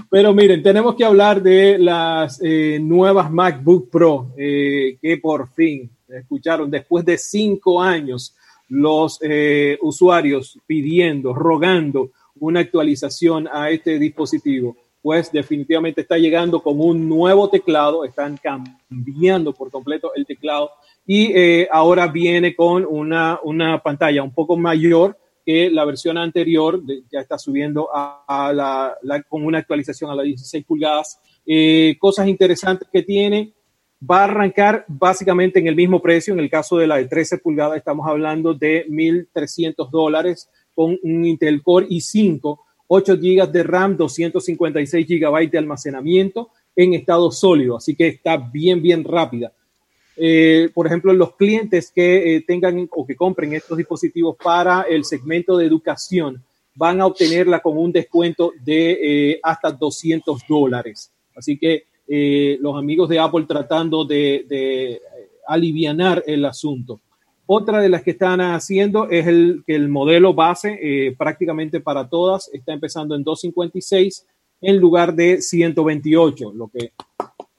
Pero 0.09 0.33
miren, 0.33 0.61
tenemos 0.61 0.95
que 0.95 1.05
hablar 1.05 1.41
de 1.41 1.77
las 1.77 2.41
eh, 2.43 2.79
nuevas 2.81 3.31
MacBook 3.31 3.89
Pro 3.89 4.33
eh, 4.37 4.97
que 5.01 5.17
por 5.17 5.49
fin 5.53 5.89
escucharon 6.07 6.69
después 6.69 7.05
de 7.05 7.17
cinco 7.17 7.81
años 7.81 8.35
los 8.69 9.19
eh, 9.21 9.77
usuarios 9.81 10.59
pidiendo, 10.65 11.33
rogando 11.33 12.11
una 12.39 12.59
actualización 12.61 13.47
a 13.51 13.69
este 13.69 13.97
dispositivo. 13.99 14.75
Pues 15.01 15.31
definitivamente 15.31 16.01
está 16.01 16.17
llegando 16.17 16.61
con 16.61 16.79
un 16.81 17.07
nuevo 17.07 17.49
teclado, 17.49 18.03
están 18.03 18.37
cambiando 18.37 19.53
por 19.53 19.71
completo 19.71 20.11
el 20.15 20.25
teclado 20.25 20.71
y 21.05 21.31
eh, 21.33 21.67
ahora 21.71 22.07
viene 22.07 22.55
con 22.55 22.85
una, 22.85 23.39
una, 23.43 23.81
pantalla 23.81 24.21
un 24.23 24.33
poco 24.33 24.57
mayor 24.57 25.17
que 25.45 25.69
la 25.69 25.85
versión 25.85 26.17
anterior, 26.17 26.81
ya 27.09 27.21
está 27.21 27.37
subiendo 27.37 27.87
a, 27.93 28.51
la, 28.53 29.23
con 29.29 29.45
una 29.45 29.59
actualización 29.59 30.11
a 30.11 30.15
las 30.15 30.25
16 30.25 30.65
pulgadas. 30.65 31.21
Eh, 31.45 31.95
cosas 31.99 32.27
interesantes 32.27 32.89
que 32.91 33.01
tiene, 33.03 33.53
va 33.99 34.21
a 34.21 34.23
arrancar 34.25 34.85
básicamente 34.87 35.59
en 35.59 35.67
el 35.67 35.75
mismo 35.75 36.01
precio, 36.01 36.33
en 36.33 36.39
el 36.39 36.49
caso 36.49 36.77
de 36.77 36.87
la 36.87 36.97
de 36.97 37.05
13 37.05 37.39
pulgadas 37.39 37.77
estamos 37.77 38.07
hablando 38.07 38.53
de 38.53 38.85
1.300 38.87 39.89
dólares 39.89 40.49
con 40.75 40.97
un 41.01 41.25
Intel 41.25 41.63
Core 41.63 41.87
i5, 41.87 42.59
8 42.87 43.17
GB 43.17 43.51
de 43.51 43.63
RAM, 43.63 43.97
256 43.97 45.07
GB 45.07 45.49
de 45.49 45.57
almacenamiento 45.57 46.49
en 46.75 46.93
estado 46.93 47.31
sólido, 47.31 47.77
así 47.77 47.95
que 47.95 48.07
está 48.07 48.37
bien, 48.37 48.81
bien 48.81 49.03
rápida. 49.03 49.51
Eh, 50.15 50.69
por 50.73 50.87
ejemplo, 50.87 51.13
los 51.13 51.35
clientes 51.35 51.91
que 51.91 52.35
eh, 52.35 52.41
tengan 52.41 52.87
o 52.91 53.05
que 53.05 53.15
compren 53.15 53.53
estos 53.53 53.77
dispositivos 53.77 54.35
para 54.35 54.81
el 54.81 55.05
segmento 55.05 55.57
de 55.57 55.65
educación 55.65 56.43
van 56.73 57.01
a 57.01 57.07
obtenerla 57.07 57.59
con 57.59 57.77
un 57.77 57.91
descuento 57.91 58.51
de 58.63 58.91
eh, 59.01 59.39
hasta 59.41 59.71
200 59.71 60.41
dólares. 60.47 61.11
Así 61.35 61.57
que 61.57 61.85
los 62.07 62.77
amigos 62.77 63.09
de 63.09 63.19
Apple 63.19 63.45
tratando 63.47 64.05
de, 64.05 64.45
de 64.47 65.01
alivianar 65.47 66.23
el 66.25 66.45
asunto. 66.45 66.99
Otra 67.45 67.81
de 67.81 67.89
las 67.89 68.03
que 68.03 68.11
están 68.11 68.41
haciendo 68.41 69.09
es 69.09 69.25
el 69.27 69.63
que 69.65 69.75
el 69.75 69.87
modelo 69.87 70.33
base 70.33 71.15
prácticamente 71.17 71.79
para 71.79 72.07
todas 72.07 72.49
está 72.53 72.73
empezando 72.73 73.15
en 73.15 73.23
256 73.23 74.25
en 74.61 74.77
lugar 74.77 75.13
de 75.13 75.41
128, 75.41 76.51
lo 76.53 76.67
que 76.67 76.91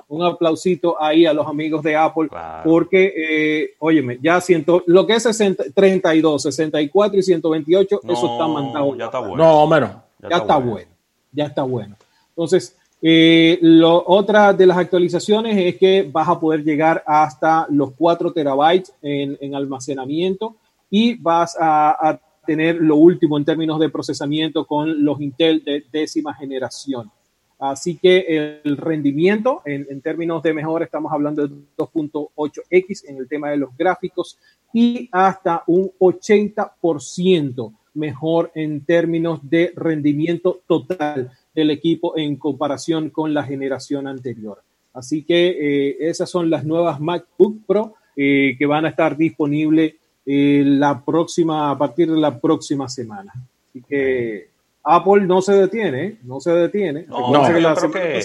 un 0.09 0.25
aplausito 0.25 1.01
ahí 1.01 1.27
a 1.27 1.35
los 1.35 1.47
amigos 1.47 1.83
de 1.83 1.95
Apple, 1.95 2.29
porque, 2.65 3.13
eh, 3.15 3.75
óyeme, 3.79 4.19
ya 4.23 4.41
siento, 4.41 4.83
lo 4.87 5.07
que 5.07 5.15
es 5.15 5.29
32, 5.75 6.43
64 6.43 7.19
y 7.19 7.23
128, 7.23 8.01
eso 8.03 8.33
está 8.33 8.49
mandado. 8.49 8.97
Ya 8.97 9.05
está 9.05 9.19
bueno. 9.19 9.37
No, 9.37 9.67
menos. 9.67 9.91
Ya, 10.21 10.39
está, 10.39 10.57
bueno. 10.57 10.91
Ya 11.31 11.45
está 11.45 11.63
bueno. 11.63 11.97
Entonces, 12.31 12.78
eh, 13.01 13.59
lo, 13.63 14.03
otra 14.07 14.53
de 14.53 14.67
las 14.67 14.77
actualizaciones 14.77 15.57
es 15.57 15.77
que 15.77 16.09
vas 16.11 16.29
a 16.29 16.41
poder 16.41 16.65
llegar 16.65 17.03
hasta 17.07 17.67
los 17.71 17.93
4 17.93 18.33
terabytes 18.33 18.93
en, 19.01 19.55
almacenamiento 19.55 20.57
y 20.91 21.15
vas 21.15 21.57
a, 21.61 22.21
tener 22.47 22.77
lo 22.77 22.97
último 22.97 23.37
en 23.37 23.45
términos 23.45 23.79
de 23.79 23.91
procesamiento 23.91 24.65
con 24.65 25.05
los 25.05 25.21
Intel 25.21 25.63
de 25.63 25.85
décima 25.93 26.33
generación. 26.33 27.11
Así 27.59 27.99
que 27.99 28.61
el 28.65 28.77
rendimiento 28.79 29.61
en, 29.67 30.01
términos 30.01 30.43
de 30.43 30.55
mejor 30.55 30.83
estamos 30.83 31.13
hablando 31.13 31.47
de 31.47 31.55
2.8x 31.77 33.05
en 33.07 33.19
el 33.19 33.29
tema 33.29 33.51
de 33.51 33.59
los 33.59 33.77
gráficos 33.77 34.39
y 34.73 35.11
hasta 35.13 35.63
un 35.67 35.91
80% 35.99 37.75
mejor 37.93 38.51
en 38.55 38.83
términos 38.83 39.41
de 39.43 39.73
rendimiento 39.77 40.63
total 40.67 41.31
del 41.59 41.73
equipo 41.73 42.17
en 42.17 42.37
comparación 42.37 43.11
con 43.11 43.35
la 43.35 43.43
generación 43.43 44.07
anterior. 44.07 44.63
Así 44.95 45.25
que 45.25 45.49
eh, 45.49 45.97
esas 45.99 46.31
son 46.31 46.49
las 46.51 46.65
nuevas 46.65 47.01
MacBook 47.01 47.67
Pro 47.67 47.95
eh, 48.17 48.55
que 48.57 48.65
van 48.65 48.85
a 48.85 48.91
estar 48.91 49.17
disponibles 49.17 49.95
eh, 50.25 50.63
la 50.65 51.05
próxima, 51.05 51.73
a 51.73 51.77
partir 51.77 52.13
de 52.13 52.17
la 52.17 52.39
próxima 52.39 52.89
semana. 52.89 53.33
Así 53.69 53.83
que 53.89 54.51
Apple 54.85 55.23
no 55.23 55.43
se 55.43 55.55
detiene, 55.55 56.19
no 56.23 56.39
se 56.39 56.53
detiene. 56.53 57.07
No, 57.09 57.33
yo, 57.33 57.43
creo 57.75 57.91
que, 57.91 58.23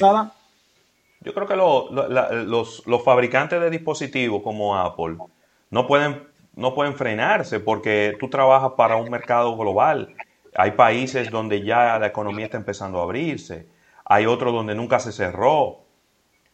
yo, 1.21 1.33
creo 1.33 1.47
que, 1.47 1.55
los, 1.55 2.85
los, 2.85 3.03
fabricantes 3.03 3.59
de 3.59 3.71
dispositivos 3.71 4.43
como 4.43 4.77
Apple 4.77 5.17
no 5.71 5.87
pueden, 5.87 6.21
no 6.55 6.75
pueden 6.75 6.93
frenarse 6.93 7.59
porque 7.59 8.15
tú 8.19 8.29
trabajas 8.29 8.73
para 8.77 8.95
un 8.95 9.09
mercado 9.09 9.57
global. 9.57 10.13
Hay 10.55 10.71
países 10.71 11.29
donde 11.29 11.63
ya 11.63 11.97
la 11.99 12.07
economía 12.07 12.45
está 12.45 12.57
empezando 12.57 12.99
a 12.99 13.03
abrirse. 13.03 13.67
Hay 14.05 14.25
otros 14.25 14.53
donde 14.53 14.75
nunca 14.75 14.99
se 14.99 15.11
cerró. 15.11 15.85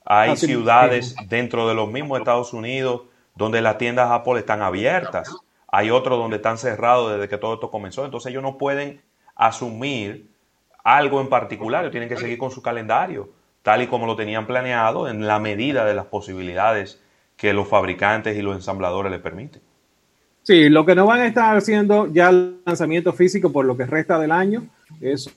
Hay 0.06 0.38
ciudades 0.38 1.16
dentro 1.28 1.68
de 1.68 1.76
los 1.76 1.90
mismos 1.90 2.20
Estados 2.20 2.54
Unidos 2.54 3.04
donde 3.36 3.62
las 3.62 3.78
tiendas 3.78 4.12
Apple 4.12 4.40
están 4.40 4.62
abiertas. 4.62 5.36
Hay 5.68 5.92
otros 5.92 6.18
donde 6.18 6.38
están 6.38 6.58
cerrados 6.58 7.14
desde 7.14 7.30
que 7.30 7.38
todo 7.38 7.56
esto 7.56 7.70
comenzó. 7.72 8.06
Entonces 8.06 8.32
ellos 8.32 8.44
no 8.44 8.58
pueden 8.58 9.02
asumir 9.36 10.30
algo 10.84 11.22
en 11.22 11.30
particular, 11.30 11.90
tienen 11.92 12.10
que 12.10 12.18
seguir 12.18 12.38
con 12.38 12.52
su 12.52 12.62
calendario, 12.62 13.30
tal 13.62 13.82
y 13.82 13.88
como 13.88 14.06
lo 14.06 14.16
tenían 14.16 14.48
planeado, 14.48 15.08
en 15.08 15.28
la 15.28 15.40
medida 15.40 15.86
de 15.86 15.94
las 15.94 16.06
posibilidades 16.06 17.02
que 17.38 17.54
los 17.54 17.68
fabricantes 17.68 18.38
y 18.38 18.42
los 18.42 18.56
ensambladores 18.56 19.12
les 19.12 19.22
permiten. 19.22 19.62
Sí, 20.44 20.70
lo 20.70 20.86
que 20.86 20.96
no 20.96 21.06
van 21.06 21.22
a 21.22 21.28
estar 21.28 21.56
haciendo 21.56 22.12
ya 22.12 22.30
el 22.30 22.58
lanzamiento 22.66 23.14
físico 23.14 23.52
por 23.52 23.66
lo 23.66 23.78
que 23.78 23.86
resta 23.86 24.20
del 24.20 24.32
año, 24.32 24.64
eso, 25.00 25.32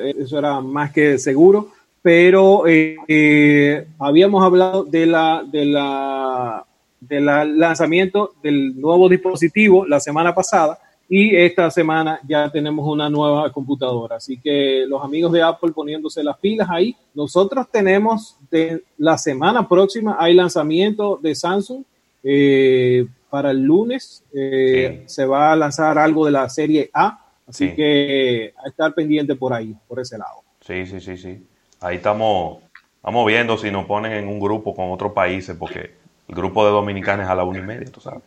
eso 0.00 0.38
era 0.38 0.60
más 0.60 0.92
que 0.92 1.18
seguro, 1.18 1.68
pero 2.02 2.66
eh, 2.66 2.96
eh, 3.08 3.86
habíamos 3.98 4.44
hablado 4.44 4.84
de 4.84 5.06
la, 5.06 5.44
de 5.46 5.64
la 5.66 6.64
del 7.00 7.58
lanzamiento 7.58 8.34
del 8.42 8.80
nuevo 8.80 9.08
dispositivo 9.08 9.86
la 9.86 10.00
semana 10.00 10.34
pasada 10.34 10.78
y 11.08 11.36
esta 11.36 11.70
semana 11.70 12.20
ya 12.26 12.50
tenemos 12.50 12.86
una 12.86 13.08
nueva 13.08 13.52
computadora. 13.52 14.16
Así 14.16 14.38
que 14.38 14.84
los 14.88 15.02
amigos 15.02 15.32
de 15.32 15.42
Apple 15.42 15.72
poniéndose 15.72 16.22
las 16.24 16.36
pilas 16.38 16.68
ahí. 16.68 16.96
Nosotros 17.14 17.66
tenemos 17.70 18.36
de 18.50 18.82
la 18.98 19.16
semana 19.16 19.68
próxima, 19.68 20.16
hay 20.18 20.34
lanzamiento 20.34 21.18
de 21.22 21.34
Samsung. 21.34 21.84
Eh, 22.24 23.06
para 23.30 23.50
el 23.50 23.62
lunes 23.62 24.24
eh, 24.32 25.04
se 25.06 25.26
va 25.26 25.52
a 25.52 25.56
lanzar 25.56 25.98
algo 25.98 26.26
de 26.26 26.32
la 26.32 26.48
serie 26.48 26.90
A. 26.92 27.22
Así 27.48 27.74
que 27.74 28.52
a 28.64 28.68
estar 28.68 28.92
pendiente 28.92 29.36
por 29.36 29.52
ahí, 29.52 29.74
por 29.86 30.00
ese 30.00 30.18
lado. 30.18 30.42
Sí, 30.60 30.84
sí, 30.86 31.00
sí, 31.00 31.16
sí. 31.16 31.46
Ahí 31.80 31.96
estamos, 31.96 32.58
estamos 32.96 33.24
viendo 33.26 33.56
si 33.56 33.70
nos 33.70 33.86
ponen 33.86 34.12
en 34.12 34.26
un 34.26 34.40
grupo 34.40 34.74
con 34.74 34.90
otros 34.90 35.12
países, 35.12 35.56
porque 35.56 35.92
el 36.28 36.34
grupo 36.34 36.64
de 36.64 36.72
dominicanos 36.72 37.28
a 37.28 37.34
la 37.36 37.44
una 37.44 37.60
y 37.60 37.62
media, 37.62 37.86
tú 37.90 38.00
sabes. 38.00 38.22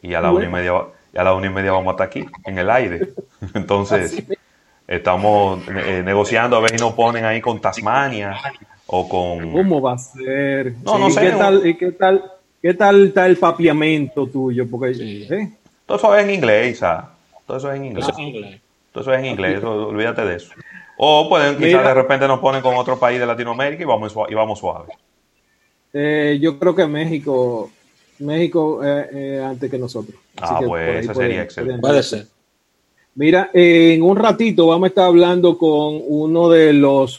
Y 0.00 0.14
a 0.14 0.20
la 0.20 0.32
una 0.32 0.46
y 0.46 0.48
media 0.48 0.72
y 1.12 1.18
a 1.18 1.24
la 1.24 1.34
una 1.34 1.46
y 1.46 1.50
media 1.50 1.72
vamos 1.72 1.88
a 1.88 1.90
estar 1.92 2.06
aquí, 2.06 2.24
en 2.44 2.58
el 2.58 2.70
aire. 2.70 3.10
Entonces, 3.54 4.22
estamos 4.86 5.60
eh, 5.68 6.02
negociando 6.04 6.56
a 6.56 6.60
ver 6.60 6.70
si 6.70 6.76
nos 6.76 6.94
ponen 6.94 7.24
ahí 7.24 7.40
con 7.40 7.60
Tasmania 7.60 8.36
o 8.86 9.08
con... 9.08 9.52
¿Cómo 9.52 9.80
va 9.80 9.94
a 9.94 9.98
ser? 9.98 10.74
No, 10.82 10.98
no 10.98 11.10
sé. 11.10 11.20
¿Qué 11.20 11.30
tal, 11.32 11.66
y 11.66 11.76
qué 11.76 11.92
tal, 11.92 12.32
qué 12.62 12.74
tal 12.74 13.08
está 13.08 13.26
el 13.26 13.36
papiamento 13.36 14.26
tuyo? 14.26 14.66
Porque, 14.68 14.92
¿eh? 15.30 15.52
Todo 15.86 15.98
eso 15.98 16.16
es 16.16 16.24
en 16.24 16.30
inglés, 16.34 16.80
Todo 17.46 17.58
eso 17.58 17.72
es 17.72 17.76
en 17.76 17.84
inglés. 17.84 18.06
Todo 18.92 19.02
eso 19.02 19.12
es 19.12 19.18
en 19.18 19.26
inglés, 19.26 19.62
olvídate 19.62 20.24
de 20.24 20.36
eso. 20.36 20.52
O 20.96 21.28
pueden, 21.28 21.56
quizás 21.56 21.84
de 21.84 21.94
repente 21.94 22.26
nos 22.26 22.40
ponen 22.40 22.60
con 22.60 22.74
otro 22.76 22.98
país 22.98 23.20
de 23.20 23.26
Latinoamérica 23.26 23.82
y 23.82 23.86
vamos, 23.86 24.14
y 24.28 24.34
vamos 24.34 24.58
suave. 24.58 24.92
Eh, 25.92 26.38
yo 26.40 26.58
creo 26.58 26.74
que 26.74 26.86
México 26.86 27.70
México 28.18 28.84
eh, 28.84 29.08
eh, 29.12 29.42
antes 29.44 29.70
que 29.70 29.78
nosotros. 29.78 30.18
ah, 30.40 30.60
pues 30.66 31.04
eso 31.04 31.14
sería 31.14 31.42
excelente. 31.42 31.80
Puede 31.80 32.02
ser. 32.02 32.26
Mira, 33.14 33.50
en 33.52 34.02
un 34.02 34.16
ratito 34.16 34.68
vamos 34.68 34.86
a 34.86 34.88
estar 34.88 35.04
hablando 35.04 35.58
con 35.58 36.00
uno 36.06 36.48
de 36.48 36.72
los, 36.72 37.18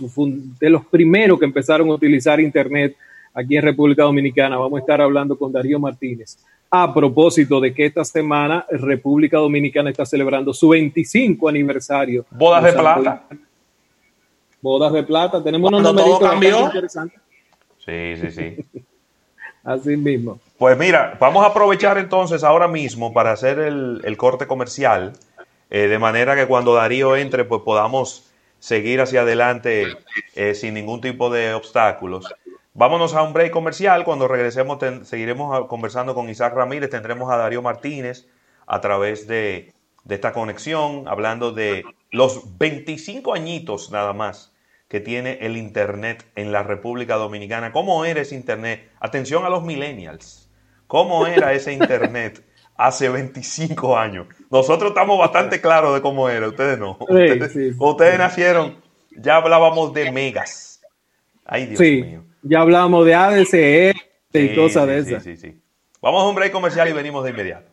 de 0.59 0.69
los 0.69 0.85
primeros 0.85 1.39
que 1.39 1.45
empezaron 1.45 1.89
a 1.89 1.93
utilizar 1.93 2.39
Internet 2.39 2.95
aquí 3.33 3.57
en 3.57 3.63
República 3.63 4.03
Dominicana. 4.03 4.57
Vamos 4.57 4.77
a 4.77 4.81
estar 4.81 5.01
hablando 5.01 5.37
con 5.37 5.51
Darío 5.51 5.79
Martínez. 5.79 6.37
A 6.71 6.93
propósito 6.93 7.59
de 7.59 7.73
que 7.73 7.85
esta 7.85 8.05
semana 8.05 8.65
República 8.69 9.37
Dominicana 9.37 9.89
está 9.89 10.05
celebrando 10.05 10.53
su 10.53 10.69
25 10.69 11.49
aniversario. 11.49 12.25
Bodas 12.29 12.63
de 12.63 12.73
plata. 12.73 13.23
Bodas 14.61 14.93
de 14.93 15.03
plata. 15.03 15.43
Tenemos 15.43 15.71
unos 15.71 15.93
numeritos 15.93 16.65
interesantes. 16.65 17.19
Sí, 17.85 18.15
sí, 18.21 18.31
sí. 18.31 18.83
Así 19.63 19.97
mismo. 19.97 20.39
Pues 20.57 20.77
mira, 20.77 21.17
vamos 21.19 21.43
a 21.43 21.47
aprovechar 21.47 21.97
entonces 21.97 22.43
ahora 22.43 22.67
mismo 22.67 23.13
para 23.13 23.31
hacer 23.31 23.59
el, 23.59 24.17
corte 24.17 24.47
comercial, 24.47 25.13
eh, 25.69 25.87
de 25.87 25.99
manera 25.99 26.35
que 26.35 26.47
cuando 26.47 26.73
Darío 26.73 27.15
entre, 27.15 27.45
pues 27.45 27.61
podamos 27.61 28.31
seguir 28.59 29.01
hacia 29.01 29.21
adelante 29.21 29.97
eh, 30.35 30.53
sin 30.53 30.73
ningún 30.73 31.01
tipo 31.01 31.29
de 31.29 31.53
obstáculos. 31.53 32.25
Vámonos 32.79 33.13
a 33.13 33.23
un 33.23 33.33
break 33.33 33.51
comercial. 33.51 34.05
Cuando 34.05 34.29
regresemos, 34.29 34.79
seguiremos 35.03 35.67
conversando 35.67 36.15
con 36.15 36.29
Isaac 36.29 36.53
Ramírez. 36.53 36.89
Tendremos 36.89 37.29
a 37.29 37.35
Darío 37.35 37.61
Martínez 37.61 38.25
a 38.67 38.79
través 38.79 39.27
de, 39.27 39.73
de 40.05 40.15
esta 40.15 40.31
conexión, 40.31 41.05
hablando 41.09 41.51
de 41.51 41.83
los 42.09 42.57
25 42.57 43.33
añitos 43.33 43.91
nada 43.91 44.13
más 44.13 44.53
que 44.87 45.01
tiene 45.01 45.39
el 45.41 45.57
Internet 45.57 46.25
en 46.37 46.53
la 46.53 46.63
República 46.63 47.15
Dominicana. 47.15 47.73
¿Cómo 47.73 48.05
era 48.05 48.21
ese 48.21 48.35
Internet? 48.35 48.89
Atención 49.01 49.43
a 49.43 49.49
los 49.49 49.61
millennials. 49.61 50.49
¿Cómo 50.87 51.27
era 51.27 51.51
ese 51.51 51.73
Internet 51.73 52.41
hace 52.77 53.09
25 53.09 53.97
años? 53.97 54.27
Nosotros 54.49 54.91
estamos 54.91 55.19
bastante 55.19 55.59
claros 55.59 55.93
de 55.95 56.01
cómo 56.01 56.29
era, 56.29 56.47
ustedes 56.47 56.79
no. 56.79 56.97
ustedes, 56.97 58.17
nacieron, 58.17 58.77
ya 59.11 59.35
hablábamos 59.35 59.93
de 59.93 60.13
megas. 60.13 60.81
Ay, 61.43 61.65
Dios 61.65 61.81
mío. 61.81 62.28
Ya 62.41 62.61
hablábamos 62.61 63.05
de 63.05 63.15
ADCE 63.15 63.93
y 64.33 64.55
cosas 64.55 64.87
de 64.87 64.99
esas. 64.99 65.23
Sí, 65.23 65.35
sí, 65.35 65.51
sí. 65.51 65.61
Vamos 66.01 66.23
a 66.23 66.27
un 66.27 66.35
break 66.35 66.51
comercial 66.51 66.87
y 66.87 66.93
venimos 66.93 67.23
de 67.23 67.31
inmediato. 67.31 67.69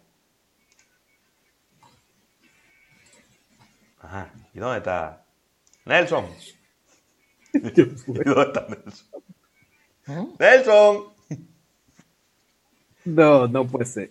Ajá. 4.01 4.33
¿Y 4.55 4.59
dónde 4.59 4.79
está? 4.79 5.25
Nelson. 5.85 6.27
¿Dónde 7.53 8.43
está 8.43 8.67
Nelson? 8.69 9.23
¿Eh? 10.09 10.27
Nelson. 10.39 11.05
No, 13.05 13.47
no 13.47 13.67
puede 13.67 13.85
ser. 13.85 14.11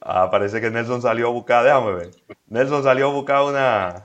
Ah, 0.00 0.30
parece 0.30 0.60
que 0.60 0.70
Nelson 0.70 1.00
salió 1.02 1.28
a 1.28 1.30
buscar, 1.30 1.64
déjame 1.64 1.92
ver. 1.92 2.10
Nelson 2.46 2.82
salió 2.82 3.08
a 3.08 3.12
buscar 3.12 3.42
una, 3.42 4.04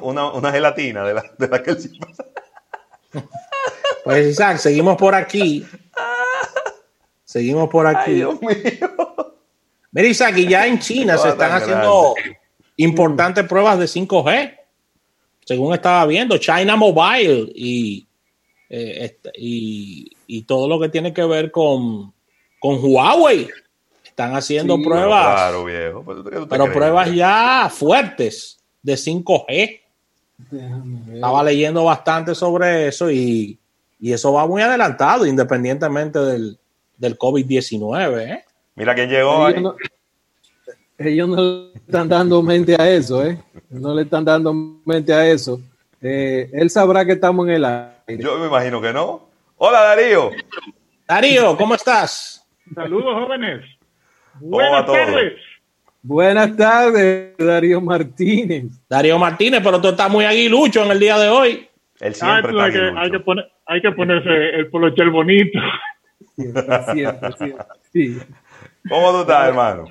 una, 0.00 0.32
una, 0.32 0.52
gelatina 0.52 1.04
de 1.04 1.14
la, 1.14 1.24
de 1.38 1.48
la 1.48 1.62
que 1.62 1.70
él 1.70 1.80
sí 1.80 1.98
pasa. 1.98 2.24
Pues 4.04 4.26
Isaac, 4.26 4.58
seguimos 4.58 4.96
por 4.96 5.14
aquí. 5.14 5.64
Seguimos 7.24 7.68
por 7.68 7.86
aquí. 7.86 8.10
Ay, 8.10 8.14
Dios 8.16 8.40
mío. 8.40 9.36
Mira, 9.90 10.08
Isaac, 10.08 10.36
y 10.36 10.48
ya 10.48 10.66
en 10.66 10.78
China 10.78 11.18
se 11.18 11.30
están 11.30 11.52
haciendo 11.52 12.14
importantes 12.76 13.44
pruebas 13.46 13.78
de 13.78 13.86
5G 13.86 14.64
según 15.44 15.74
estaba 15.74 16.06
viendo, 16.06 16.38
China 16.38 16.76
Mobile 16.76 17.52
y, 17.54 18.06
eh, 18.70 19.18
y, 19.36 20.42
todo 20.42 20.68
lo 20.68 20.80
que 20.80 20.88
tiene 20.88 21.12
que 21.12 21.24
ver 21.24 21.50
con, 21.50 22.12
con 22.58 22.78
Huawei. 22.82 23.48
Están 24.04 24.34
haciendo 24.34 24.80
pruebas. 24.80 25.34
Claro, 25.34 25.64
viejo. 25.64 26.04
Pero, 26.48 26.72
pruebas 26.72 27.12
ya 27.12 27.70
fuertes 27.70 28.58
de 28.82 28.94
5G. 28.94 29.80
Estaba 31.14 31.42
leyendo 31.44 31.84
bastante 31.84 32.34
sobre 32.34 32.88
eso 32.88 33.10
y, 33.10 33.58
eso 34.12 34.32
va 34.32 34.46
muy 34.46 34.62
adelantado, 34.62 35.26
independientemente 35.26 36.18
del, 36.18 36.58
del 36.96 37.18
COVID-19. 37.18 38.20
¿eh? 38.20 38.44
Mira 38.74 38.94
quién 38.94 39.08
llegó 39.08 39.46
ahí 39.46 39.54
ellos 40.98 41.28
no 41.28 41.42
le 41.42 41.72
están 41.74 42.08
dando 42.08 42.42
mente 42.42 42.76
a 42.80 42.88
eso, 42.88 43.24
¿eh? 43.24 43.38
No 43.70 43.94
le 43.94 44.02
están 44.02 44.24
dando 44.24 44.54
mente 44.84 45.12
a 45.12 45.26
eso. 45.26 45.60
Eh, 46.00 46.50
él 46.52 46.70
sabrá 46.70 47.04
que 47.04 47.12
estamos 47.12 47.46
en 47.48 47.54
el 47.54 47.64
aire. 47.64 48.22
Yo 48.22 48.38
me 48.38 48.46
imagino 48.46 48.80
que 48.80 48.92
no. 48.92 49.28
Hola, 49.56 49.80
Darío. 49.80 50.30
Darío, 51.06 51.56
¿cómo 51.56 51.74
estás? 51.74 52.46
Saludos, 52.74 53.24
jóvenes. 53.24 53.64
Buenas 54.34 54.86
tardes. 54.86 55.32
Buenas 56.02 56.56
tardes, 56.56 57.36
Darío 57.38 57.80
Martínez. 57.80 58.64
Darío 58.88 59.18
Martínez, 59.18 59.62
pero 59.64 59.80
tú 59.80 59.88
estás 59.88 60.10
muy 60.10 60.24
aguilucho 60.24 60.84
en 60.84 60.90
el 60.90 61.00
día 61.00 61.18
de 61.18 61.28
hoy. 61.28 61.68
Él 62.00 62.14
siempre 62.14 62.50
está 62.50 62.64
hay, 62.64 62.72
que, 62.72 62.92
hay, 62.96 63.10
que 63.10 63.20
poner, 63.20 63.50
hay 63.66 63.80
que 63.80 63.92
ponerse 63.92 64.50
el 64.50 64.68
polochel 64.68 65.10
bonito. 65.10 65.58
Siempre, 66.36 66.64
siempre, 66.92 67.32
siempre. 67.32 67.66
Sí. 67.92 68.18
¿Cómo 68.88 69.12
tú 69.12 69.20
estás, 69.20 69.48
hermano? 69.48 69.86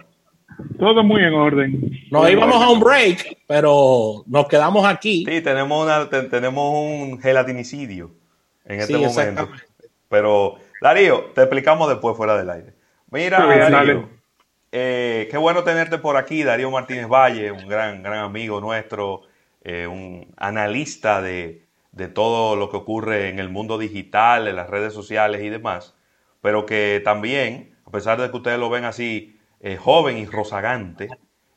Todo 0.77 1.03
muy 1.03 1.23
en 1.23 1.33
orden. 1.33 2.07
Nos 2.12 2.29
íbamos 2.29 2.62
a 2.62 2.69
un 2.69 2.79
break, 2.79 3.38
pero 3.47 4.23
nos 4.27 4.47
quedamos 4.47 4.86
aquí. 4.86 5.25
Sí, 5.27 5.41
tenemos, 5.41 5.86
una, 5.86 6.09
tenemos 6.29 6.73
un 6.73 7.19
gelatinicidio 7.19 8.12
en 8.65 8.79
este 8.81 8.97
momento. 8.97 9.49
Pero, 10.09 10.55
Darío, 10.81 11.31
te 11.33 11.41
explicamos 11.41 11.89
después 11.89 12.15
fuera 12.15 12.38
del 12.38 12.49
aire. 12.49 12.73
Mira, 13.09 13.45
Darío, 13.45 14.09
eh, 14.71 15.27
qué 15.29 15.38
bueno 15.38 15.63
tenerte 15.63 15.97
por 15.97 16.17
aquí, 16.17 16.43
Darío 16.43 16.69
Martínez 16.69 17.07
Valle, 17.07 17.51
un 17.51 17.67
gran, 17.67 18.03
gran 18.03 18.19
amigo 18.19 18.59
nuestro, 18.62 19.21
eh, 19.63 19.88
un 19.88 20.33
analista 20.38 21.21
de, 21.21 21.62
de 21.93 22.08
todo 22.08 22.56
lo 22.56 22.69
que 22.69 22.77
ocurre 22.77 23.29
en 23.29 23.39
el 23.39 23.49
mundo 23.49 23.77
digital, 23.77 24.47
en 24.47 24.56
las 24.56 24.69
redes 24.69 24.93
sociales 24.93 25.41
y 25.43 25.49
demás, 25.49 25.95
pero 26.41 26.65
que 26.65 27.01
también, 27.03 27.77
a 27.86 27.91
pesar 27.91 28.19
de 28.19 28.29
que 28.29 28.38
ustedes 28.38 28.60
lo 28.60 28.69
ven 28.69 28.84
así, 28.84 29.39
eh, 29.62 29.77
joven 29.77 30.17
y 30.17 30.25
rozagante, 30.25 31.08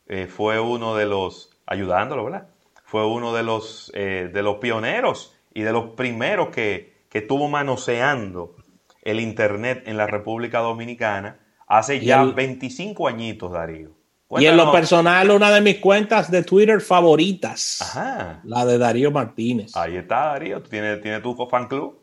eh, 0.06 0.26
fue 0.28 0.60
uno 0.60 0.94
de 0.94 1.06
los, 1.06 1.50
ayudándolo, 1.66 2.24
¿verdad? 2.24 2.48
Fue 2.84 3.04
uno 3.06 3.34
de 3.34 3.42
los, 3.42 3.90
eh, 3.94 4.30
de 4.32 4.42
los 4.42 4.56
pioneros 4.58 5.36
y 5.52 5.62
de 5.62 5.72
los 5.72 5.94
primeros 5.94 6.50
que, 6.50 7.04
que 7.08 7.18
estuvo 7.18 7.48
manoseando 7.48 8.54
el 9.02 9.20
Internet 9.20 9.84
en 9.86 9.96
la 9.96 10.06
República 10.06 10.58
Dominicana 10.60 11.40
hace 11.66 12.00
ya 12.00 12.22
25 12.24 13.08
añitos, 13.08 13.52
Darío. 13.52 13.95
Y 14.30 14.46
en 14.46 14.56
lo 14.56 14.72
personal, 14.72 15.30
una 15.30 15.52
de 15.52 15.60
mis 15.60 15.78
cuentas 15.78 16.30
de 16.30 16.42
Twitter 16.42 16.80
favoritas, 16.80 17.96
la 18.42 18.64
de 18.64 18.76
Darío 18.76 19.12
Martínez. 19.12 19.76
Ahí 19.76 19.96
está, 19.96 20.26
Darío. 20.26 20.62
¿Tienes, 20.62 21.00
¿Tienes 21.00 21.22
tu 21.22 21.36
fan 21.48 21.68
club? 21.68 22.02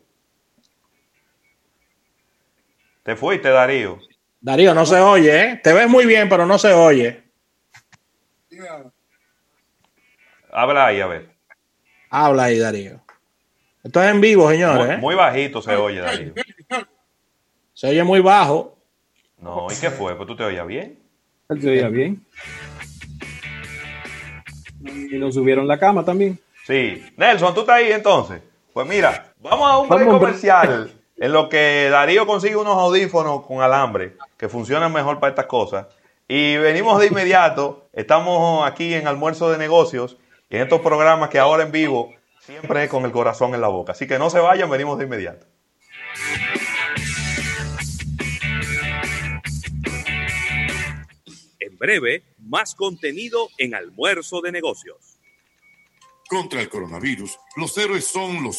¿Te 3.02 3.14
fuiste, 3.14 3.50
Darío? 3.50 3.98
Darío, 4.40 4.74
no 4.74 4.86
se 4.86 4.98
oye, 4.98 5.42
¿eh? 5.42 5.60
Te 5.62 5.74
ves 5.74 5.88
muy 5.88 6.06
bien, 6.06 6.28
pero 6.30 6.46
no 6.46 6.56
se 6.58 6.72
oye. 6.72 7.24
Habla 10.50 10.86
ahí, 10.86 11.00
a 11.00 11.06
ver. 11.06 11.30
Habla 12.08 12.44
ahí, 12.44 12.58
Darío. 12.58 13.02
Esto 13.82 14.02
es 14.02 14.10
en 14.10 14.22
vivo, 14.22 14.50
señores. 14.50 14.86
Muy, 14.86 14.94
¿eh? 14.94 14.98
muy 14.98 15.14
bajito 15.14 15.60
se 15.60 15.76
oye, 15.76 16.00
Darío. 16.00 16.32
Se 17.74 17.88
oye 17.88 18.02
muy 18.04 18.20
bajo. 18.20 18.78
No, 19.36 19.66
¿y 19.70 19.78
qué 19.78 19.90
fue? 19.90 20.16
Pues 20.16 20.26
tú 20.26 20.36
te 20.36 20.44
oías 20.44 20.66
bien. 20.66 21.03
Él 21.48 21.60
se 21.60 21.70
veía 21.70 21.88
bien. 21.88 22.24
Y 24.80 25.18
nos 25.18 25.34
subieron 25.34 25.68
la 25.68 25.78
cama 25.78 26.04
también. 26.04 26.38
Sí. 26.66 27.04
Nelson, 27.16 27.54
¿tú 27.54 27.60
estás 27.60 27.76
ahí 27.76 27.92
entonces? 27.92 28.40
Pues 28.72 28.86
mira, 28.86 29.32
vamos 29.40 29.70
a 29.70 29.78
un 29.78 29.88
break 29.88 30.08
comercial 30.08 30.90
en 31.16 31.32
lo 31.32 31.48
que 31.48 31.88
Darío 31.90 32.26
consigue 32.26 32.56
unos 32.56 32.76
audífonos 32.76 33.46
con 33.46 33.62
alambre 33.62 34.16
que 34.36 34.48
funcionan 34.48 34.92
mejor 34.92 35.20
para 35.20 35.30
estas 35.30 35.46
cosas. 35.46 35.86
Y 36.26 36.56
venimos 36.56 36.98
de 36.98 37.06
inmediato. 37.06 37.88
Estamos 37.92 38.66
aquí 38.66 38.94
en 38.94 39.06
Almuerzo 39.06 39.50
de 39.50 39.58
Negocios 39.58 40.16
y 40.48 40.56
en 40.56 40.62
estos 40.62 40.80
programas 40.80 41.28
que 41.28 41.38
ahora 41.38 41.62
en 41.62 41.72
vivo 41.72 42.12
siempre 42.40 42.88
con 42.88 43.04
el 43.04 43.12
corazón 43.12 43.54
en 43.54 43.60
la 43.60 43.68
boca. 43.68 43.92
Así 43.92 44.06
que 44.06 44.18
no 44.18 44.30
se 44.30 44.40
vayan, 44.40 44.70
venimos 44.70 44.98
de 44.98 45.04
inmediato. 45.04 45.46
Breve, 51.84 52.22
más 52.38 52.74
contenido 52.74 53.50
en 53.58 53.74
Almuerzo 53.74 54.40
de 54.40 54.50
Negocios. 54.50 55.18
Contra 56.30 56.62
el 56.62 56.70
coronavirus, 56.70 57.36
los 57.56 57.76
héroes 57.76 58.06
son 58.06 58.42
los 58.42 58.52